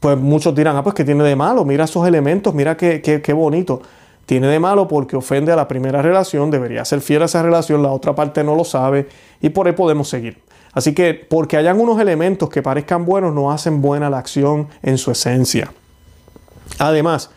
Pues 0.00 0.16
muchos 0.16 0.54
dirán, 0.54 0.76
ah, 0.76 0.82
pues 0.82 0.94
¿qué 0.94 1.04
tiene 1.04 1.24
de 1.24 1.36
malo? 1.36 1.64
Mira 1.64 1.84
esos 1.84 2.06
elementos, 2.06 2.54
mira 2.54 2.74
qué, 2.76 3.02
qué, 3.02 3.20
qué 3.20 3.32
bonito. 3.34 3.82
Tiene 4.26 4.48
de 4.48 4.58
malo 4.58 4.88
porque 4.88 5.16
ofende 5.16 5.52
a 5.52 5.56
la 5.56 5.68
primera 5.68 6.02
relación, 6.02 6.50
debería 6.50 6.84
ser 6.84 7.00
fiel 7.00 7.22
a 7.22 7.26
esa 7.26 7.42
relación, 7.42 7.82
la 7.82 7.92
otra 7.92 8.14
parte 8.14 8.42
no 8.42 8.56
lo 8.56 8.64
sabe 8.64 9.08
y 9.40 9.50
por 9.50 9.66
ahí 9.66 9.72
podemos 9.72 10.08
seguir. 10.08 10.42
Así 10.72 10.92
que 10.92 11.14
porque 11.14 11.56
hayan 11.56 11.80
unos 11.80 12.00
elementos 12.00 12.50
que 12.50 12.60
parezcan 12.60 13.06
buenos 13.06 13.32
no 13.32 13.50
hacen 13.50 13.80
buena 13.80 14.10
la 14.10 14.18
acción 14.18 14.68
en 14.82 14.98
su 14.98 15.10
esencia. 15.12 15.72
Además, 16.78 17.30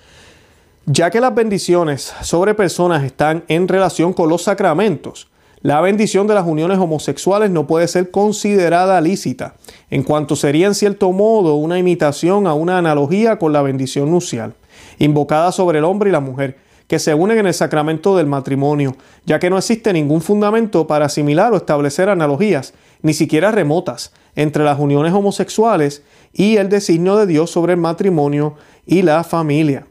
ya 0.87 1.11
que 1.11 1.21
las 1.21 1.33
bendiciones 1.35 2.13
sobre 2.21 2.55
personas 2.55 3.03
están 3.03 3.43
en 3.47 3.67
relación 3.67 4.11
con 4.11 4.27
los 4.27 4.41
sacramentos, 4.43 5.29
la 5.61 5.81
bendición 5.81 6.25
de 6.25 6.33
las 6.33 6.47
uniones 6.47 6.79
homosexuales 6.79 7.51
no 7.51 7.67
puede 7.67 7.87
ser 7.87 8.11
considerada 8.11 8.99
lícita, 9.01 9.55
en 9.89 10.03
cuanto 10.03 10.35
sería 10.35 10.67
en 10.67 10.73
cierto 10.73 11.11
modo 11.11 11.55
una 11.55 11.77
imitación 11.77 12.47
a 12.47 12.53
una 12.53 12.77
analogía 12.77 13.37
con 13.37 13.53
la 13.53 13.61
bendición 13.61 14.09
nupcial, 14.09 14.53
invocada 14.97 15.51
sobre 15.51 15.79
el 15.79 15.85
hombre 15.85 16.09
y 16.09 16.13
la 16.13 16.21
mujer, 16.21 16.57
que 16.89 16.97
se 16.97 17.13
unen 17.13 17.37
en 17.37 17.45
el 17.45 17.53
sacramento 17.53 18.17
del 18.17 18.25
matrimonio, 18.25 18.95
ya 19.23 19.39
que 19.39 19.51
no 19.51 19.59
existe 19.59 19.93
ningún 19.93 20.21
fundamento 20.21 20.87
para 20.87 21.05
asimilar 21.05 21.53
o 21.53 21.57
establecer 21.57 22.09
analogías, 22.09 22.73
ni 23.03 23.13
siquiera 23.13 23.51
remotas, 23.51 24.11
entre 24.35 24.63
las 24.63 24.79
uniones 24.79 25.13
homosexuales 25.13 26.01
y 26.33 26.57
el 26.57 26.67
designio 26.67 27.15
de 27.15 27.27
Dios 27.27 27.51
sobre 27.51 27.73
el 27.73 27.79
matrimonio 27.79 28.55
y 28.87 29.03
la 29.03 29.23
familia. 29.23 29.85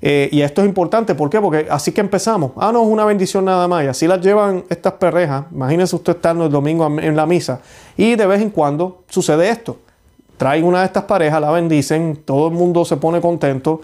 Eh, 0.00 0.30
y 0.32 0.40
esto 0.40 0.62
es 0.62 0.66
importante, 0.66 1.14
¿por 1.14 1.28
qué? 1.28 1.42
Porque 1.42 1.66
así 1.68 1.92
que 1.92 2.00
empezamos. 2.00 2.52
Ah, 2.56 2.72
no, 2.72 2.84
es 2.84 2.88
una 2.88 3.04
bendición 3.04 3.44
nada 3.44 3.68
más. 3.68 3.84
Y 3.84 3.88
así 3.88 4.06
las 4.06 4.22
llevan 4.22 4.64
estas 4.70 4.94
perrejas. 4.94 5.44
Imagínense 5.52 5.94
usted 5.94 6.16
estando 6.16 6.46
el 6.46 6.50
domingo 6.50 6.86
en 6.86 7.16
la 7.16 7.26
misa. 7.26 7.60
Y 7.98 8.16
de 8.16 8.26
vez 8.26 8.40
en 8.40 8.48
cuando 8.48 9.04
sucede 9.10 9.50
esto. 9.50 9.76
Traen 10.38 10.64
una 10.64 10.80
de 10.80 10.86
estas 10.86 11.04
parejas, 11.04 11.38
la 11.38 11.50
bendicen, 11.50 12.22
todo 12.24 12.48
el 12.48 12.54
mundo 12.54 12.86
se 12.86 12.96
pone 12.96 13.20
contento 13.20 13.82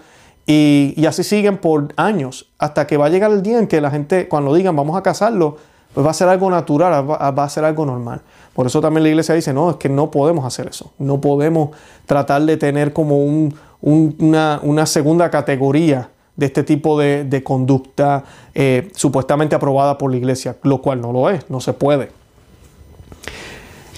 y, 0.49 1.05
así 1.05 1.23
siguen 1.23 1.57
por 1.57 1.93
años, 1.97 2.49
hasta 2.57 2.87
que 2.87 2.95
va 2.95 3.07
a 3.07 3.09
llegar 3.09 3.31
el 3.31 3.43
día 3.43 3.59
en 3.59 3.67
que 3.67 3.81
la 3.81 3.91
gente, 3.91 4.29
cuando 4.29 4.55
digan 4.55 4.77
vamos 4.77 4.97
a 4.97 5.03
casarlo, 5.03 5.57
pues 5.93 6.05
va 6.05 6.11
a 6.11 6.13
ser 6.13 6.29
algo 6.29 6.49
natural, 6.49 7.09
va, 7.09 7.43
a 7.43 7.49
ser 7.49 7.65
algo 7.65 7.85
normal. 7.85 8.21
Por 8.53 8.65
eso 8.65 8.79
también 8.79 9.03
la 9.03 9.09
iglesia 9.09 9.35
dice, 9.35 9.53
no, 9.53 9.71
es 9.71 9.75
que 9.75 9.89
no 9.89 10.09
podemos 10.09 10.45
hacer 10.45 10.67
eso. 10.67 10.93
No 10.99 11.19
podemos 11.19 11.71
tratar 12.05 12.43
de 12.43 12.55
tener 12.55 12.93
como 12.93 13.51
una, 13.81 14.85
segunda 14.85 15.29
categoría 15.29 16.11
de 16.37 16.45
este 16.45 16.63
tipo 16.63 16.97
de, 16.97 17.41
conducta 17.43 18.23
eh, 18.55 18.89
supuestamente 18.95 19.53
aprobada 19.53 19.97
por 19.97 20.11
la 20.11 20.17
iglesia, 20.17 20.55
lo 20.63 20.81
cual 20.81 21.01
no 21.01 21.11
lo 21.11 21.29
es, 21.29 21.49
no 21.49 21.59
se 21.59 21.73
puede. 21.73 22.09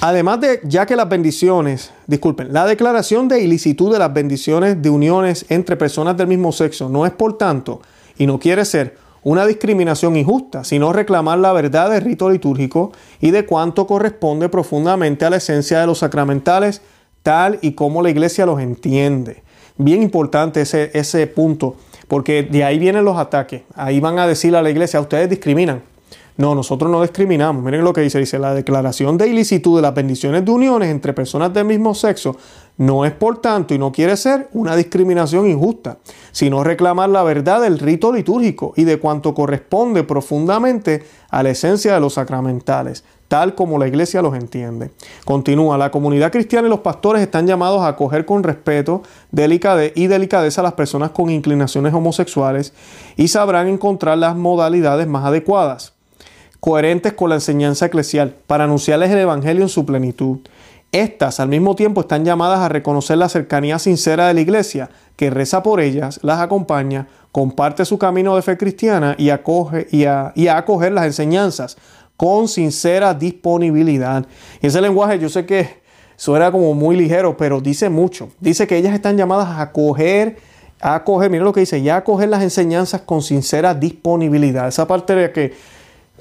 Además 0.02 0.42
de, 0.42 0.62
ya 0.64 0.86
que 0.88 0.96
las 0.96 1.10
bendiciones, 1.10 1.92
disculpen, 2.10 2.52
la 2.52 2.66
declaración 2.66 3.28
de 3.28 3.42
ilicitud 3.42 3.94
de 3.94 4.00
las 4.00 4.12
bendiciones 4.12 4.82
de 4.82 4.90
uniones 4.90 5.46
entre 5.50 5.78
personas 5.78 6.18
del 6.18 6.28
mismo 6.28 6.52
sexo 6.52 6.90
no 6.90 7.06
es 7.06 7.12
por 7.12 7.38
tanto, 7.38 7.82
y 8.18 8.26
no 8.26 8.40
quiere 8.40 8.66
ser, 8.66 8.98
una 9.22 9.46
discriminación 9.46 10.16
injusta, 10.16 10.64
sino 10.64 10.92
reclamar 10.92 11.38
la 11.38 11.54
verdad 11.54 11.92
del 11.92 12.02
rito 12.02 12.30
litúrgico 12.30 12.92
y 13.22 13.32
de 13.32 13.46
cuánto 13.46 13.86
corresponde 13.86 14.50
profundamente 14.50 15.26
a 15.26 15.30
la 15.30 15.38
esencia 15.38 15.80
de 15.80 15.88
los 15.88 16.00
sacramentales, 16.00 16.82
tal 17.22 17.60
y 17.62 17.74
como 17.74 18.02
la 18.02 18.10
iglesia 18.10 18.46
los 18.46 18.60
entiende. 18.60 19.44
Bien 19.78 20.02
importante 20.02 20.62
ese, 20.62 20.90
ese 20.94 21.28
punto, 21.28 21.76
porque 22.08 22.44
de 22.44 22.64
ahí 22.64 22.80
vienen 22.80 23.06
los 23.06 23.18
ataques. 23.18 23.64
Ahí 23.76 24.00
van 24.00 24.18
a 24.18 24.26
decirle 24.26 24.58
a 24.58 24.62
la 24.62 24.72
iglesia, 24.72 25.00
ustedes 25.00 25.30
discriminan. 25.30 25.84
No, 26.40 26.56
nosotros 26.56 26.90
no 26.90 27.02
discriminamos. 27.02 27.62
Miren 27.62 27.84
lo 27.84 27.92
que 27.92 28.00
dice. 28.00 28.18
Dice, 28.18 28.40
la 28.40 28.54
declaración 28.54 29.18
de 29.18 29.28
ilicitud 29.28 29.76
de 29.76 29.82
las 29.82 29.94
bendiciones 29.94 30.46
de 30.46 30.52
uniones 30.52 30.90
entre 30.90 31.12
personas 31.12 31.54
del 31.54 31.66
mismo 31.66 31.94
sexo 31.94 32.38
no 32.78 33.04
es 33.04 33.12
por 33.12 33.42
tanto 33.42 33.74
y 33.74 33.78
no 33.78 33.92
quiere 33.92 34.16
ser 34.16 34.48
una 34.54 34.78
discriminación 34.78 35.50
injusta, 35.50 35.98
sino 36.32 36.64
reclamar 36.64 37.10
la 37.10 37.24
verdad 37.24 37.60
del 37.60 37.78
rito 37.78 38.14
litúrgico 38.14 38.72
y 38.78 38.86
de 38.86 39.00
cuanto 39.00 39.34
corresponde 39.34 40.06
profundamente 40.06 41.04
a 41.30 41.44
la 41.44 41.50
esencia 41.50 41.94
de 41.94 42.00
los 42.00 42.14
sacramentales, 42.14 43.04
tal 43.28 43.54
como 43.54 43.78
la 43.78 43.90
iglesia 43.90 44.22
los 44.22 44.34
entiende. 44.34 44.92
Continúa, 45.26 45.78
la 45.78 45.92
comunidad 45.92 46.32
cristiana 46.32 46.68
y 46.68 46.72
los 46.72 46.80
pastores 46.80 47.22
están 47.22 47.48
llamados 47.48 47.82
a 47.82 47.90
acoger 47.90 48.26
con 48.26 48.44
respeto 48.44 49.04
y 49.34 50.08
delicadeza 50.08 50.62
a 50.62 50.64
las 50.64 50.74
personas 50.74 51.10
con 51.10 51.30
inclinaciones 51.30 51.94
homosexuales 51.94 52.72
y 53.18 53.28
sabrán 53.28 53.68
encontrar 53.68 54.18
las 54.18 54.38
modalidades 54.38 55.06
más 55.06 55.26
adecuadas 55.26 55.99
coherentes 56.60 57.14
con 57.14 57.30
la 57.30 57.36
enseñanza 57.36 57.86
eclesial, 57.86 58.36
para 58.48 58.66
anunciarles 58.66 59.12
el 59.12 59.20
Evangelio 59.20 59.64
en 59.64 59.70
su 59.70 59.86
plenitud. 59.86 60.40
Estas 60.92 61.40
al 61.40 61.50
mismo 61.50 61.76
tiempo 61.76 62.02
están 62.02 62.26
llamadas 62.26 62.60
a 62.60 62.70
reconocer 62.70 63.18
la 63.18 63.30
cercanía 63.30 63.78
sincera 63.78 64.28
de 64.28 64.34
la 64.34 64.42
iglesia, 64.42 64.90
que 65.16 65.30
reza 65.30 65.62
por 65.62 65.82
ellas, 65.82 66.20
las 66.24 66.40
acompaña, 66.40 67.08
comparte 67.32 67.86
su 67.86 68.00
camino 68.00 68.36
de 68.36 68.42
fe 68.42 68.58
cristiana 68.58 69.16
y, 69.18 69.30
acoge, 69.30 69.88
y, 69.92 70.06
a, 70.06 70.34
y 70.36 70.48
a 70.48 70.58
acoger 70.58 70.92
las 70.92 71.06
enseñanzas 71.06 71.78
con 72.18 72.48
sincera 72.48 73.14
disponibilidad. 73.14 74.26
Ese 74.62 74.82
lenguaje 74.82 75.20
yo 75.20 75.30
sé 75.30 75.46
que 75.46 75.80
suena 76.16 76.52
como 76.52 76.74
muy 76.74 76.98
ligero, 76.98 77.38
pero 77.38 77.62
dice 77.62 77.90
mucho. 77.90 78.30
Dice 78.40 78.68
que 78.68 78.76
ellas 78.76 78.94
están 78.94 79.16
llamadas 79.16 79.48
a 79.48 79.62
acoger, 79.62 80.38
a 80.82 80.96
acoger, 80.96 81.30
mira 81.30 81.44
lo 81.44 81.54
que 81.54 81.62
dice, 81.62 81.82
ya 81.82 81.98
acoger 81.98 82.30
las 82.30 82.42
enseñanzas 82.42 83.02
con 83.02 83.22
sincera 83.22 83.74
disponibilidad. 83.74 84.68
Esa 84.68 84.88
parte 84.88 85.16
de 85.16 85.32
que 85.32 85.54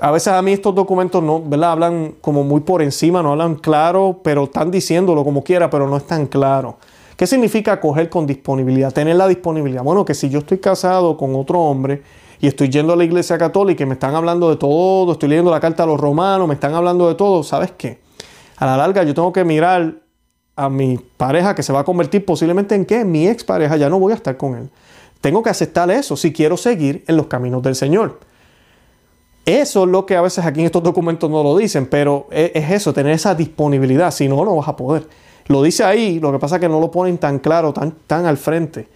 a 0.00 0.10
veces 0.10 0.28
a 0.28 0.42
mí 0.42 0.52
estos 0.52 0.74
documentos 0.74 1.22
no. 1.22 1.44
Hablan 1.64 2.14
como 2.20 2.44
muy 2.44 2.60
por 2.60 2.82
encima, 2.82 3.22
no 3.22 3.32
hablan 3.32 3.56
claro, 3.56 4.20
pero 4.22 4.44
están 4.44 4.70
diciéndolo 4.70 5.24
como 5.24 5.42
quiera, 5.44 5.70
pero 5.70 5.88
no 5.88 5.96
es 5.96 6.06
tan 6.06 6.26
claro. 6.26 6.78
¿Qué 7.16 7.26
significa 7.26 7.72
acoger 7.72 8.08
con 8.08 8.26
disponibilidad? 8.26 8.92
Tener 8.92 9.16
la 9.16 9.26
disponibilidad. 9.26 9.82
Bueno, 9.82 10.04
que 10.04 10.14
si 10.14 10.28
yo 10.28 10.38
estoy 10.38 10.58
casado 10.58 11.16
con 11.16 11.34
otro 11.34 11.58
hombre 11.60 12.02
y 12.40 12.46
estoy 12.46 12.68
yendo 12.68 12.92
a 12.92 12.96
la 12.96 13.04
iglesia 13.04 13.36
católica 13.36 13.82
y 13.82 13.86
me 13.86 13.94
están 13.94 14.14
hablando 14.14 14.48
de 14.50 14.56
todo, 14.56 15.12
estoy 15.12 15.28
leyendo 15.28 15.50
la 15.50 15.58
carta 15.58 15.82
a 15.82 15.86
los 15.86 15.98
romanos, 15.98 16.46
me 16.46 16.54
están 16.54 16.74
hablando 16.74 17.08
de 17.08 17.16
todo, 17.16 17.42
¿sabes 17.42 17.72
qué? 17.76 17.98
A 18.56 18.66
la 18.66 18.76
larga 18.76 19.02
yo 19.02 19.14
tengo 19.14 19.32
que 19.32 19.44
mirar 19.44 19.96
a 20.54 20.68
mi 20.68 20.98
pareja 21.16 21.54
que 21.54 21.62
se 21.62 21.72
va 21.72 21.80
a 21.80 21.84
convertir 21.84 22.24
posiblemente 22.24 22.74
en 22.74 22.84
qué? 22.84 23.04
Mi 23.04 23.26
expareja, 23.26 23.76
ya 23.76 23.88
no 23.88 23.98
voy 23.98 24.12
a 24.12 24.16
estar 24.16 24.36
con 24.36 24.56
él. 24.56 24.70
Tengo 25.20 25.42
que 25.42 25.50
aceptar 25.50 25.90
eso 25.90 26.16
si 26.16 26.32
quiero 26.32 26.56
seguir 26.56 27.04
en 27.08 27.16
los 27.16 27.26
caminos 27.26 27.62
del 27.62 27.74
Señor. 27.74 28.20
Eso 29.48 29.84
es 29.84 29.88
lo 29.88 30.04
que 30.04 30.14
a 30.14 30.20
veces 30.20 30.44
aquí 30.44 30.60
en 30.60 30.66
estos 30.66 30.82
documentos 30.82 31.30
no 31.30 31.42
lo 31.42 31.56
dicen, 31.56 31.86
pero 31.86 32.26
es, 32.30 32.70
eso, 32.70 32.92
tener 32.92 33.14
esa 33.14 33.34
disponibilidad, 33.34 34.10
si 34.10 34.28
no, 34.28 34.44
no 34.44 34.56
vas 34.56 34.68
a 34.68 34.76
poder. 34.76 35.08
Lo 35.46 35.62
dice 35.62 35.84
ahí, 35.84 36.20
lo 36.20 36.30
que 36.30 36.38
pasa 36.38 36.56
es 36.56 36.60
que 36.60 36.68
no 36.68 36.78
lo 36.78 36.90
ponen 36.90 37.16
tan 37.16 37.38
claro, 37.38 37.72
tan, 37.72 37.92
tan 38.06 38.26
al 38.26 38.36
frente. 38.36 38.88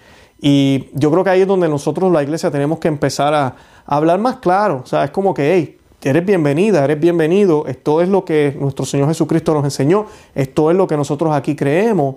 Y 0.42 0.90
yo 0.92 1.10
creo 1.10 1.24
que 1.24 1.30
ahí 1.30 1.40
es 1.40 1.46
donde 1.46 1.70
nosotros, 1.70 2.12
la 2.12 2.22
iglesia, 2.22 2.50
tenemos 2.50 2.78
que 2.80 2.88
empezar 2.88 3.32
a, 3.32 3.56
hablar 3.86 4.18
más 4.18 4.36
claro. 4.36 4.82
O 4.84 4.86
sea, 4.86 5.04
es 5.04 5.10
como 5.10 5.32
que, 5.32 5.54
hey, 5.54 5.78
eres 6.02 6.26
bienvenida, 6.26 6.84
eres 6.84 7.00
bienvenido. 7.00 7.64
Esto 7.66 8.02
es 8.02 8.10
lo 8.10 8.22
que 8.22 8.54
nuestro 8.60 8.84
Señor 8.84 9.08
Jesucristo 9.08 9.54
nos 9.54 9.64
enseñó. 9.64 10.04
Esto 10.34 10.70
es 10.70 10.76
lo 10.76 10.86
que 10.86 10.98
nosotros 10.98 11.32
aquí 11.32 11.56
creemos. 11.56 12.16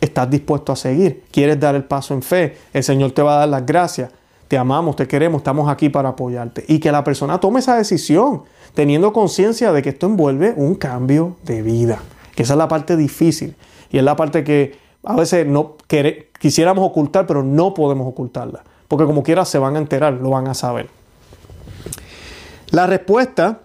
Estás 0.00 0.28
dispuesto 0.28 0.72
a 0.72 0.76
seguir. 0.76 1.22
Quieres 1.30 1.60
dar 1.60 1.76
el 1.76 1.84
paso 1.84 2.14
en 2.14 2.22
fe. 2.22 2.56
El 2.72 2.82
Señor 2.82 3.12
te 3.12 3.22
va 3.22 3.36
a 3.36 3.38
dar 3.38 3.48
las 3.48 3.64
gracias 3.64 4.10
te 4.48 4.58
amamos, 4.58 4.96
te 4.96 5.08
queremos, 5.08 5.40
estamos 5.40 5.68
aquí 5.68 5.88
para 5.88 6.10
apoyarte. 6.10 6.64
Y 6.68 6.78
que 6.78 6.92
la 6.92 7.02
persona 7.04 7.40
tome 7.40 7.60
esa 7.60 7.76
decisión, 7.76 8.42
teniendo 8.74 9.12
conciencia 9.12 9.72
de 9.72 9.82
que 9.82 9.90
esto 9.90 10.06
envuelve 10.06 10.54
un 10.56 10.74
cambio 10.74 11.36
de 11.44 11.62
vida. 11.62 12.00
Que 12.34 12.42
esa 12.42 12.54
es 12.54 12.58
la 12.58 12.68
parte 12.68 12.96
difícil. 12.96 13.56
Y 13.90 13.98
es 13.98 14.04
la 14.04 14.16
parte 14.16 14.44
que 14.44 14.78
a 15.04 15.16
veces 15.16 15.46
no 15.46 15.76
quisiéramos 16.38 16.84
ocultar, 16.84 17.26
pero 17.26 17.42
no 17.42 17.74
podemos 17.74 18.06
ocultarla. 18.06 18.64
Porque 18.88 19.04
como 19.04 19.22
quiera 19.22 19.44
se 19.44 19.58
van 19.58 19.76
a 19.76 19.78
enterar, 19.78 20.14
lo 20.14 20.30
van 20.30 20.46
a 20.48 20.54
saber. 20.54 20.88
La 22.70 22.86
respuesta 22.86 23.60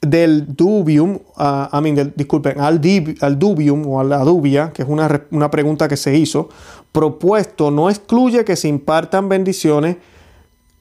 del 0.00 0.54
dubium, 0.54 1.18
uh, 1.36 2.10
disculpen, 2.14 2.60
al, 2.60 2.80
dubium 2.80 3.86
o 3.86 4.00
a 4.00 4.04
la 4.04 4.18
dubia, 4.18 4.72
que 4.72 4.82
es 4.82 4.88
una, 4.88 5.22
una 5.30 5.50
pregunta 5.50 5.88
que 5.88 5.96
se 5.96 6.16
hizo, 6.16 6.48
propuesto 6.92 7.70
no 7.70 7.90
excluye 7.90 8.44
que 8.44 8.56
se 8.56 8.68
impartan 8.68 9.28
bendiciones 9.28 9.96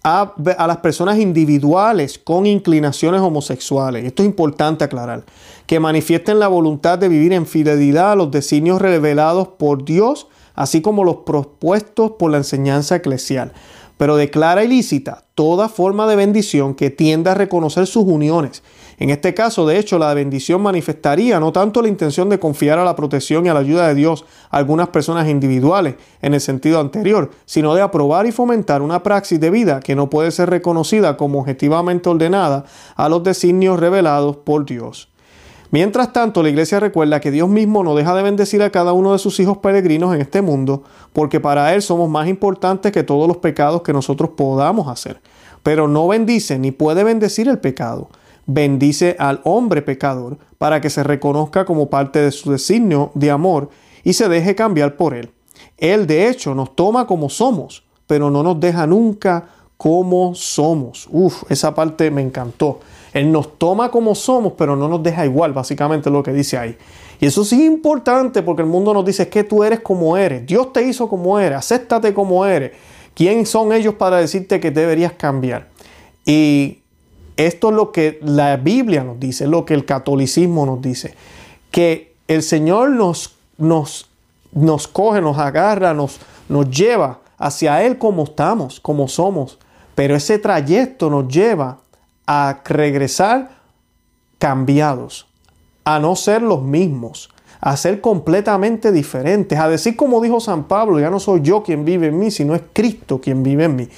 a, 0.05 0.36
las 0.67 0.77
personas 0.77 1.17
individuales 1.17 2.19
con 2.19 2.45
inclinaciones 2.45 3.22
homosexuales. 3.22 4.05
Esto 4.05 4.22
es 4.22 4.29
importante 4.29 4.84
aclarar. 4.84 5.25
Que 5.65 5.79
manifiesten 5.79 6.38
la 6.38 6.48
voluntad 6.48 7.00
de 7.00 7.10
vivir 7.10 7.34
en 7.34 7.48
fidelidad 7.48 8.12
a 8.12 8.15
los 8.15 8.29
designios 8.29 8.79
revelados 8.79 9.48
por 9.48 9.84
Dios, 9.84 10.27
así 10.53 10.81
como 10.81 11.03
los 11.03 11.17
propuestos 11.25 12.12
por 12.19 12.29
la 12.29 12.38
enseñanza 12.38 12.98
eclesial. 12.98 13.51
Pero 13.98 14.15
declara 14.15 14.63
ilícita 14.63 15.24
toda 15.34 15.69
forma 15.69 16.05
de 16.05 16.15
bendición 16.15 16.75
que 16.75 16.91
tienda 16.91 17.31
a 17.31 17.36
reconocer 17.36 17.88
sus 17.88 18.03
uniones 18.03 18.62
en 18.98 19.10
este 19.10 19.34
caso, 19.34 19.66
de 19.66 19.78
hecho, 19.78 20.00
la 20.00 20.14
bendición 20.14 20.62
manifestaría 20.62 21.39
no 21.39 21.52
tanto 21.52 21.82
la 21.82 21.89
intención 21.89 22.30
de 22.30 22.39
confiar 22.39 22.80
a 22.80 22.86
la 22.86 22.96
protección 22.96 23.46
y 23.46 23.50
a 23.50 23.54
la 23.54 23.60
ayuda 23.60 23.88
de 23.88 23.96
Dios 23.96 24.26
a 24.50 24.58
algunas 24.58 24.88
personas 24.89 25.28
individuales 25.28 25.96
en 26.22 26.34
el 26.34 26.39
sentido 26.39 26.80
anterior, 26.80 27.32
sino 27.46 27.76
de 27.76 27.82
aprobar 27.82 28.26
y 28.26 28.32
fomentar 28.32 28.82
una 28.82 29.04
praxis 29.04 29.39
de 29.39 29.50
vida 29.50 29.82
que 29.82 29.96
no 29.96 30.10
puede 30.10 30.32
ser 30.32 30.50
reconocida 30.50 31.17
como 31.17 31.39
objetivamente 31.39 32.08
ordenada 32.08 32.65
a 32.96 33.10
los 33.10 33.22
designios 33.24 33.80
revelados 33.80 34.38
por 34.38 34.65
Dios. 34.65 35.10
Mientras 35.72 36.13
tanto, 36.13 36.41
la 36.41 36.48
iglesia 36.48 36.80
recuerda 36.80 37.19
que 37.19 37.32
Dios 37.32 37.50
mismo 37.50 37.84
no 37.84 37.96
deja 37.96 38.15
de 38.15 38.24
bendecir 38.24 38.63
a 38.63 38.69
cada 38.69 38.93
uno 38.93 39.12
de 39.12 39.19
sus 39.19 39.41
hijos 39.41 39.58
peregrinos 39.58 40.15
en 40.15 40.22
este 40.22 40.41
mundo, 40.41 40.84
porque 41.12 41.41
para 41.41 41.74
Él 41.74 41.82
somos 41.82 42.10
más 42.10 42.30
importantes 42.30 42.93
que 42.93 43.04
todos 43.04 43.28
los 43.28 43.38
pecados 43.38 43.82
que 43.82 43.91
nosotros 43.91 44.30
podamos 44.38 44.88
hacer. 44.88 45.19
Pero 45.63 45.89
no 45.89 46.08
bendice 46.08 46.60
ni 46.60 46.72
puede 46.72 47.04
bendecir 47.04 47.50
el 47.50 47.60
pecado 47.60 48.08
bendice 48.45 49.15
al 49.19 49.41
hombre 49.43 49.81
pecador 49.81 50.38
para 50.58 50.81
que 50.81 50.89
se 50.89 51.03
reconozca 51.03 51.65
como 51.65 51.89
parte 51.89 52.19
de 52.19 52.31
su 52.31 52.51
designio 52.51 53.12
de 53.13 53.31
amor 53.31 53.69
y 54.03 54.13
se 54.13 54.29
deje 54.29 54.55
cambiar 54.55 54.95
por 54.95 55.13
él. 55.13 55.31
Él 55.77 56.08
de 56.08 56.29
hecho 56.29 56.55
nos 56.55 56.75
toma 56.75 57.08
como 57.08 57.29
somos, 57.29 57.84
pero 58.08 58.29
no 58.29 58.43
nos 58.43 58.60
deja 58.60 58.88
nunca 58.88 59.49
como 59.77 60.36
somos. 60.36 61.08
Uf, 61.12 61.43
esa 61.49 61.73
parte 61.73 62.12
me 62.12 62.21
encantó. 62.21 62.79
Él 63.13 63.31
nos 63.31 63.58
toma 63.58 63.91
como 63.91 64.13
somos, 64.13 64.53
pero 64.58 64.75
no 64.75 64.88
nos 64.88 65.01
deja 65.01 65.25
igual, 65.25 65.53
básicamente 65.53 66.10
lo 66.10 66.21
que 66.21 66.34
dice 66.34 66.58
ahí. 66.58 66.77
Y 67.19 67.25
eso 67.25 67.45
sí 67.45 67.55
es 67.55 67.67
importante 67.67 68.43
porque 68.43 68.62
el 68.62 68.67
mundo 68.67 68.93
nos 68.93 69.05
dice 69.05 69.29
que 69.29 69.43
tú 69.43 69.63
eres 69.63 69.79
como 69.79 70.17
eres. 70.17 70.45
Dios 70.45 70.73
te 70.73 70.84
hizo 70.84 71.08
como 71.08 71.39
eres, 71.39 71.60
acéptate 71.60 72.13
como 72.13 72.45
eres. 72.45 72.71
¿Quién 73.13 73.45
son 73.45 73.71
ellos 73.71 73.93
para 73.95 74.17
decirte 74.17 74.60
que 74.60 74.71
deberías 74.71 75.13
cambiar? 75.13 75.69
Y 76.25 76.79
esto 77.38 77.69
es 77.69 77.76
lo 77.76 77.91
que 77.91 78.19
la 78.21 78.58
Biblia 78.58 79.04
nos 79.04 79.19
dice, 79.19 79.48
lo 79.48 79.65
que 79.65 79.74
el 79.74 79.86
catolicismo 79.86 80.65
nos 80.65 80.82
dice, 80.82 81.15
que 81.71 82.15
el 82.28 82.43
Señor 82.43 82.91
nos, 82.91 83.36
nos, 83.58 84.10
nos 84.52 84.88
coge, 84.88 85.21
nos 85.21 85.38
agarra, 85.38 85.93
nos, 85.93 86.19
nos 86.50 86.69
lleva 86.69 87.19
hacia 87.38 87.84
Él 87.84 87.98
como 87.98 88.24
estamos, 88.24 88.80
como 88.80 89.08
somos, 89.08 89.60
pero 89.95 90.15
ese 90.15 90.39
trayecto 90.39 91.10
nos 91.10 91.28
lleva 91.28 91.80
a 92.28 92.62
regresar 92.65 93.52
cambiados, 94.39 95.28
a 95.84 96.00
no 96.00 96.15
ser 96.15 96.41
los 96.41 96.62
mismos, 96.62 97.30
a 97.62 97.78
ser 97.78 98.02
completamente 98.02 98.91
diferentes, 98.91 99.58
a 99.60 99.69
decir 99.69 99.95
como 99.95 100.21
dijo 100.21 100.39
San 100.39 100.65
Pablo, 100.65 101.00
ya 101.00 101.10
no 101.10 101.19
soy 101.19 101.41
yo 101.41 101.63
quien 101.63 101.86
vive 101.86 102.08
en 102.08 102.19
mí, 102.19 102.32
sino 102.32 102.56
es 102.56 102.62
Cristo 102.74 103.19
quien 103.19 103.43
vive 103.43 103.65
en 103.65 103.76
mí. 103.76 103.89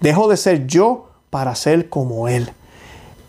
Dejo 0.00 0.28
de 0.28 0.36
ser 0.36 0.66
yo 0.66 1.08
para 1.30 1.54
ser 1.54 1.88
como 1.88 2.28
Él. 2.28 2.50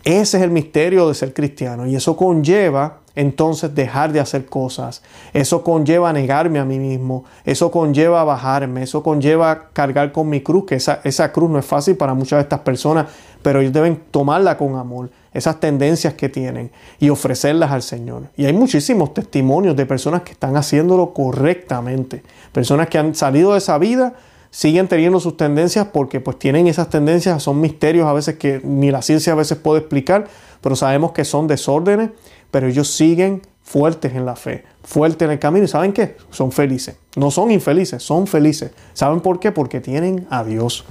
Ese 0.06 0.36
es 0.36 0.44
el 0.44 0.52
misterio 0.52 1.08
de 1.08 1.14
ser 1.14 1.34
cristiano 1.34 1.84
y 1.84 1.96
eso 1.96 2.16
conlleva 2.16 3.00
entonces 3.16 3.74
dejar 3.74 4.12
de 4.12 4.20
hacer 4.20 4.46
cosas. 4.46 5.02
Eso 5.32 5.64
conlleva 5.64 6.12
negarme 6.12 6.60
a 6.60 6.64
mí 6.64 6.78
mismo. 6.78 7.24
Eso 7.44 7.72
conlleva 7.72 8.22
bajarme. 8.22 8.84
Eso 8.84 9.02
conlleva 9.02 9.70
cargar 9.72 10.12
con 10.12 10.28
mi 10.28 10.42
cruz, 10.42 10.66
que 10.66 10.76
esa, 10.76 11.00
esa 11.02 11.32
cruz 11.32 11.50
no 11.50 11.58
es 11.58 11.66
fácil 11.66 11.96
para 11.96 12.14
muchas 12.14 12.36
de 12.36 12.42
estas 12.42 12.60
personas, 12.60 13.06
pero 13.42 13.60
ellos 13.60 13.72
deben 13.72 14.00
tomarla 14.12 14.56
con 14.56 14.76
amor, 14.76 15.10
esas 15.32 15.58
tendencias 15.58 16.14
que 16.14 16.28
tienen 16.28 16.70
y 17.00 17.08
ofrecerlas 17.08 17.72
al 17.72 17.82
Señor. 17.82 18.28
Y 18.36 18.44
hay 18.44 18.52
muchísimos 18.52 19.12
testimonios 19.12 19.74
de 19.74 19.86
personas 19.86 20.22
que 20.22 20.30
están 20.30 20.56
haciéndolo 20.56 21.12
correctamente. 21.14 22.22
Personas 22.52 22.86
que 22.88 22.98
han 22.98 23.12
salido 23.16 23.54
de 23.54 23.58
esa 23.58 23.76
vida 23.78 24.14
siguen 24.50 24.88
teniendo 24.88 25.20
sus 25.20 25.36
tendencias 25.36 25.88
porque 25.92 26.20
pues 26.20 26.38
tienen 26.38 26.66
esas 26.66 26.90
tendencias, 26.90 27.42
son 27.42 27.60
misterios 27.60 28.06
a 28.06 28.12
veces 28.12 28.36
que 28.36 28.60
ni 28.64 28.90
la 28.90 29.02
ciencia 29.02 29.32
a 29.32 29.36
veces 29.36 29.58
puede 29.58 29.80
explicar, 29.80 30.28
pero 30.60 30.76
sabemos 30.76 31.12
que 31.12 31.24
son 31.24 31.46
desórdenes, 31.46 32.10
pero 32.50 32.66
ellos 32.66 32.88
siguen 32.88 33.42
fuertes 33.62 34.14
en 34.14 34.24
la 34.24 34.36
fe, 34.36 34.64
fuertes 34.82 35.26
en 35.26 35.32
el 35.32 35.38
camino 35.38 35.64
y 35.64 35.68
¿saben 35.68 35.92
qué? 35.92 36.16
Son 36.30 36.52
felices. 36.52 36.96
No 37.16 37.30
son 37.30 37.50
infelices, 37.50 38.02
son 38.02 38.26
felices. 38.26 38.70
¿Saben 38.92 39.20
por 39.20 39.40
qué? 39.40 39.50
Porque 39.50 39.80
tienen 39.80 40.26
a 40.30 40.44
Dios. 40.44 40.84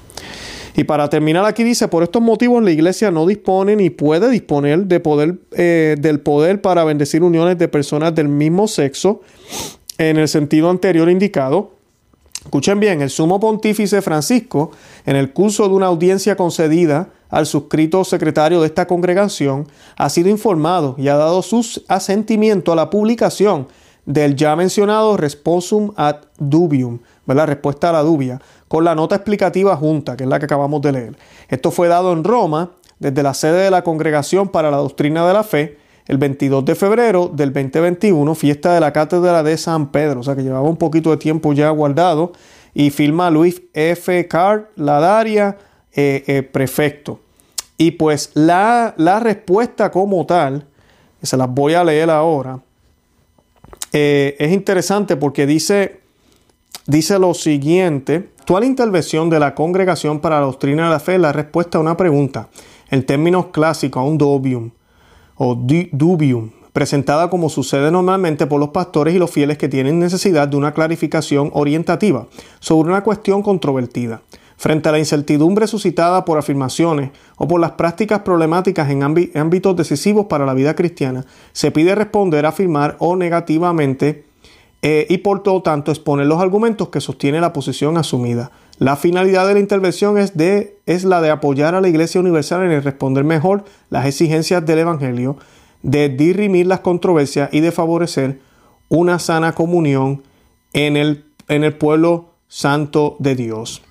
Y 0.76 0.84
para 0.84 1.10
terminar 1.10 1.46
aquí 1.46 1.64
dice, 1.64 1.88
por 1.88 2.04
estos 2.04 2.22
motivos 2.22 2.62
la 2.62 2.72
iglesia 2.72 3.10
no 3.12 3.26
dispone 3.26 3.78
ni 3.78 3.90
puede 3.90 4.30
disponer 4.30 4.86
de 4.86 5.00
poder, 5.00 5.40
eh, 5.54 5.96
del 5.98 6.20
poder 6.20 6.62
para 6.62 6.84
bendecir 6.84 7.24
uniones 7.24 7.58
de 7.58 7.70
personas 7.70 8.14
del 8.14 8.28
mismo 8.28 8.68
sexo 8.68 9.22
en 9.98 10.18
el 10.18 10.28
sentido 10.28 10.70
anterior 10.70 11.10
indicado, 11.10 11.75
Escuchen 12.46 12.80
bien, 12.80 13.02
el 13.02 13.10
sumo 13.10 13.40
pontífice 13.40 14.04
Francisco, 14.04 14.72
en 15.06 15.16
el 15.16 15.34
curso 15.34 15.68
de 15.68 15.74
una 15.74 15.88
audiencia 15.88 16.38
concedida 16.38 17.10
al 17.30 17.48
suscrito 17.48 18.06
secretario 18.06 18.62
de 18.62 18.68
esta 18.68 18.86
congregación, 18.86 19.68
ha 19.98 20.10
sido 20.10 20.30
informado 20.30 20.96
y 20.98 21.08
ha 21.08 21.18
dado 21.18 21.42
su 21.42 21.66
asentimiento 21.88 22.72
a 22.72 22.76
la 22.76 22.92
publicación 22.92 23.68
del 24.06 24.36
ya 24.36 24.56
mencionado 24.56 25.18
Responsum 25.18 25.92
ad 25.96 26.18
Dubium, 26.38 27.00
la 27.26 27.48
respuesta 27.48 27.90
a 27.90 27.94
la 27.94 28.04
dubia, 28.04 28.40
con 28.68 28.84
la 28.84 28.94
nota 28.94 29.16
explicativa 29.16 29.76
junta, 29.76 30.16
que 30.16 30.24
es 30.24 30.30
la 30.30 30.38
que 30.38 30.46
acabamos 30.46 30.82
de 30.84 30.92
leer. 30.92 31.18
Esto 31.50 31.72
fue 31.72 31.88
dado 31.88 32.14
en 32.14 32.24
Roma, 32.24 32.72
desde 33.00 33.24
la 33.24 33.34
sede 33.34 33.64
de 33.64 33.72
la 33.72 33.84
Congregación 33.84 34.50
para 34.50 34.70
la 34.70 34.78
Doctrina 34.78 35.28
de 35.28 35.34
la 35.34 35.44
Fe, 35.44 35.80
el 36.08 36.18
22 36.18 36.64
de 36.66 36.76
febrero 36.76 37.32
del 37.34 37.52
2021, 37.52 38.36
fiesta 38.36 38.74
de 38.74 38.80
la 38.80 38.94
Cátedra 38.94 39.42
de 39.42 39.58
San 39.58 39.92
Pedro, 39.92 40.20
o 40.20 40.24
sea 40.24 40.36
que 40.36 40.44
llevaba 40.44 40.70
un 40.70 40.78
poquito 40.78 41.10
de 41.12 41.18
tiempo 41.18 41.54
ya 41.54 41.70
guardado, 41.70 42.34
y 42.74 42.92
firma 42.92 43.32
Luis 43.32 43.62
F. 43.74 44.28
Carr 44.28 44.70
Ladaria, 44.76 45.58
eh, 45.94 46.24
eh, 46.28 46.44
prefecto. 46.44 47.20
Y 47.78 47.92
pues 47.92 48.32
la, 48.34 48.94
la, 48.98 49.20
respuesta 49.20 49.92
como 49.92 50.26
tal, 50.26 50.66
se 51.22 51.38
las 51.38 51.50
voy 51.50 51.74
a 51.74 51.84
leer 51.84 52.10
ahora, 52.10 52.60
eh, 53.92 54.36
es 54.40 54.52
interesante 54.52 55.16
porque 55.16 55.46
dice, 55.48 56.02
dice 56.86 57.18
lo 57.18 57.34
siguiente, 57.34 58.30
actual 58.40 58.66
intervención 58.66 59.30
de 59.30 59.40
la 59.40 59.56
Congregación 59.56 60.20
para 60.20 60.40
la 60.40 60.46
Doctrina 60.46 60.84
de 60.86 60.90
la 60.92 61.00
Fe 61.00 61.18
la 61.18 61.32
respuesta 61.32 61.78
a 61.78 61.82
una 61.82 61.98
pregunta, 61.98 62.50
en 62.92 63.06
términos 63.06 63.48
clásicos, 63.48 64.02
a 64.02 64.06
un 64.06 64.18
dobium 64.18 64.70
o 65.36 65.56
dubium, 65.56 66.52
presentada 66.74 67.30
como 67.30 67.50
sucede 67.50 67.92
normalmente 67.92 68.48
por 68.48 68.60
los 68.60 68.70
pastores 68.70 69.16
y 69.16 69.20
los 69.20 69.32
fieles 69.32 69.58
que 69.58 69.70
tienen 69.70 70.00
necesidad 70.00 70.48
de 70.48 70.58
una 70.58 70.74
clarificación 70.74 71.50
orientativa 71.54 72.28
sobre 72.60 72.90
una 72.90 73.04
cuestión 73.04 73.42
controvertida. 73.42 74.22
Frente 74.58 74.88
a 74.88 74.92
la 74.94 75.00
incertidumbre 75.00 75.68
suscitada 75.68 76.24
por 76.24 76.38
afirmaciones 76.38 77.12
o 77.38 77.48
por 77.48 77.60
las 77.60 77.72
prácticas 77.72 78.22
problemáticas 78.22 78.90
en 78.90 79.04
ámbitos 79.04 79.76
decisivos 79.76 80.28
para 80.28 80.46
la 80.46 80.54
vida 80.54 80.76
cristiana, 80.76 81.26
se 81.52 81.72
pide 81.72 81.94
responder, 81.94 82.46
afirmar 82.46 82.96
o 83.00 83.16
negativamente 83.18 84.26
eh, 84.82 85.08
y 85.10 85.18
por 85.18 85.44
todo 85.44 85.62
tanto 85.62 85.92
exponer 85.92 86.28
los 86.28 86.42
argumentos 86.42 86.90
que 86.90 87.02
sostiene 87.02 87.42
la 87.42 87.54
posición 87.54 87.98
asumida. 87.98 88.52
La 88.78 88.98
finalidad 88.98 89.48
de 89.48 89.54
la 89.54 89.60
intervención 89.62 90.18
es, 90.18 90.36
de, 90.36 90.78
es 90.86 91.06
la 91.06 91.22
de 91.22 91.30
apoyar 91.30 91.76
a 91.76 91.82
la 91.82 91.88
Iglesia 91.88 92.20
Universal 92.20 92.64
en 92.64 92.72
el 92.72 92.84
responder 92.84 93.24
mejor 93.24 93.64
las 93.90 94.06
exigencias 94.06 94.66
del 94.66 94.80
Evangelio, 94.80 95.38
de 95.82 96.10
dirimir 96.10 96.68
las 96.68 96.82
controversias 96.82 97.50
y 97.54 97.62
de 97.62 97.72
favorecer 97.72 98.40
una 98.90 99.20
sana 99.20 99.54
comunión 99.54 100.24
en 100.74 100.98
el, 100.98 101.26
en 101.48 101.64
el 101.64 101.76
pueblo 101.76 102.32
santo 102.50 103.16
de 103.20 103.36
Dios. 103.36 103.82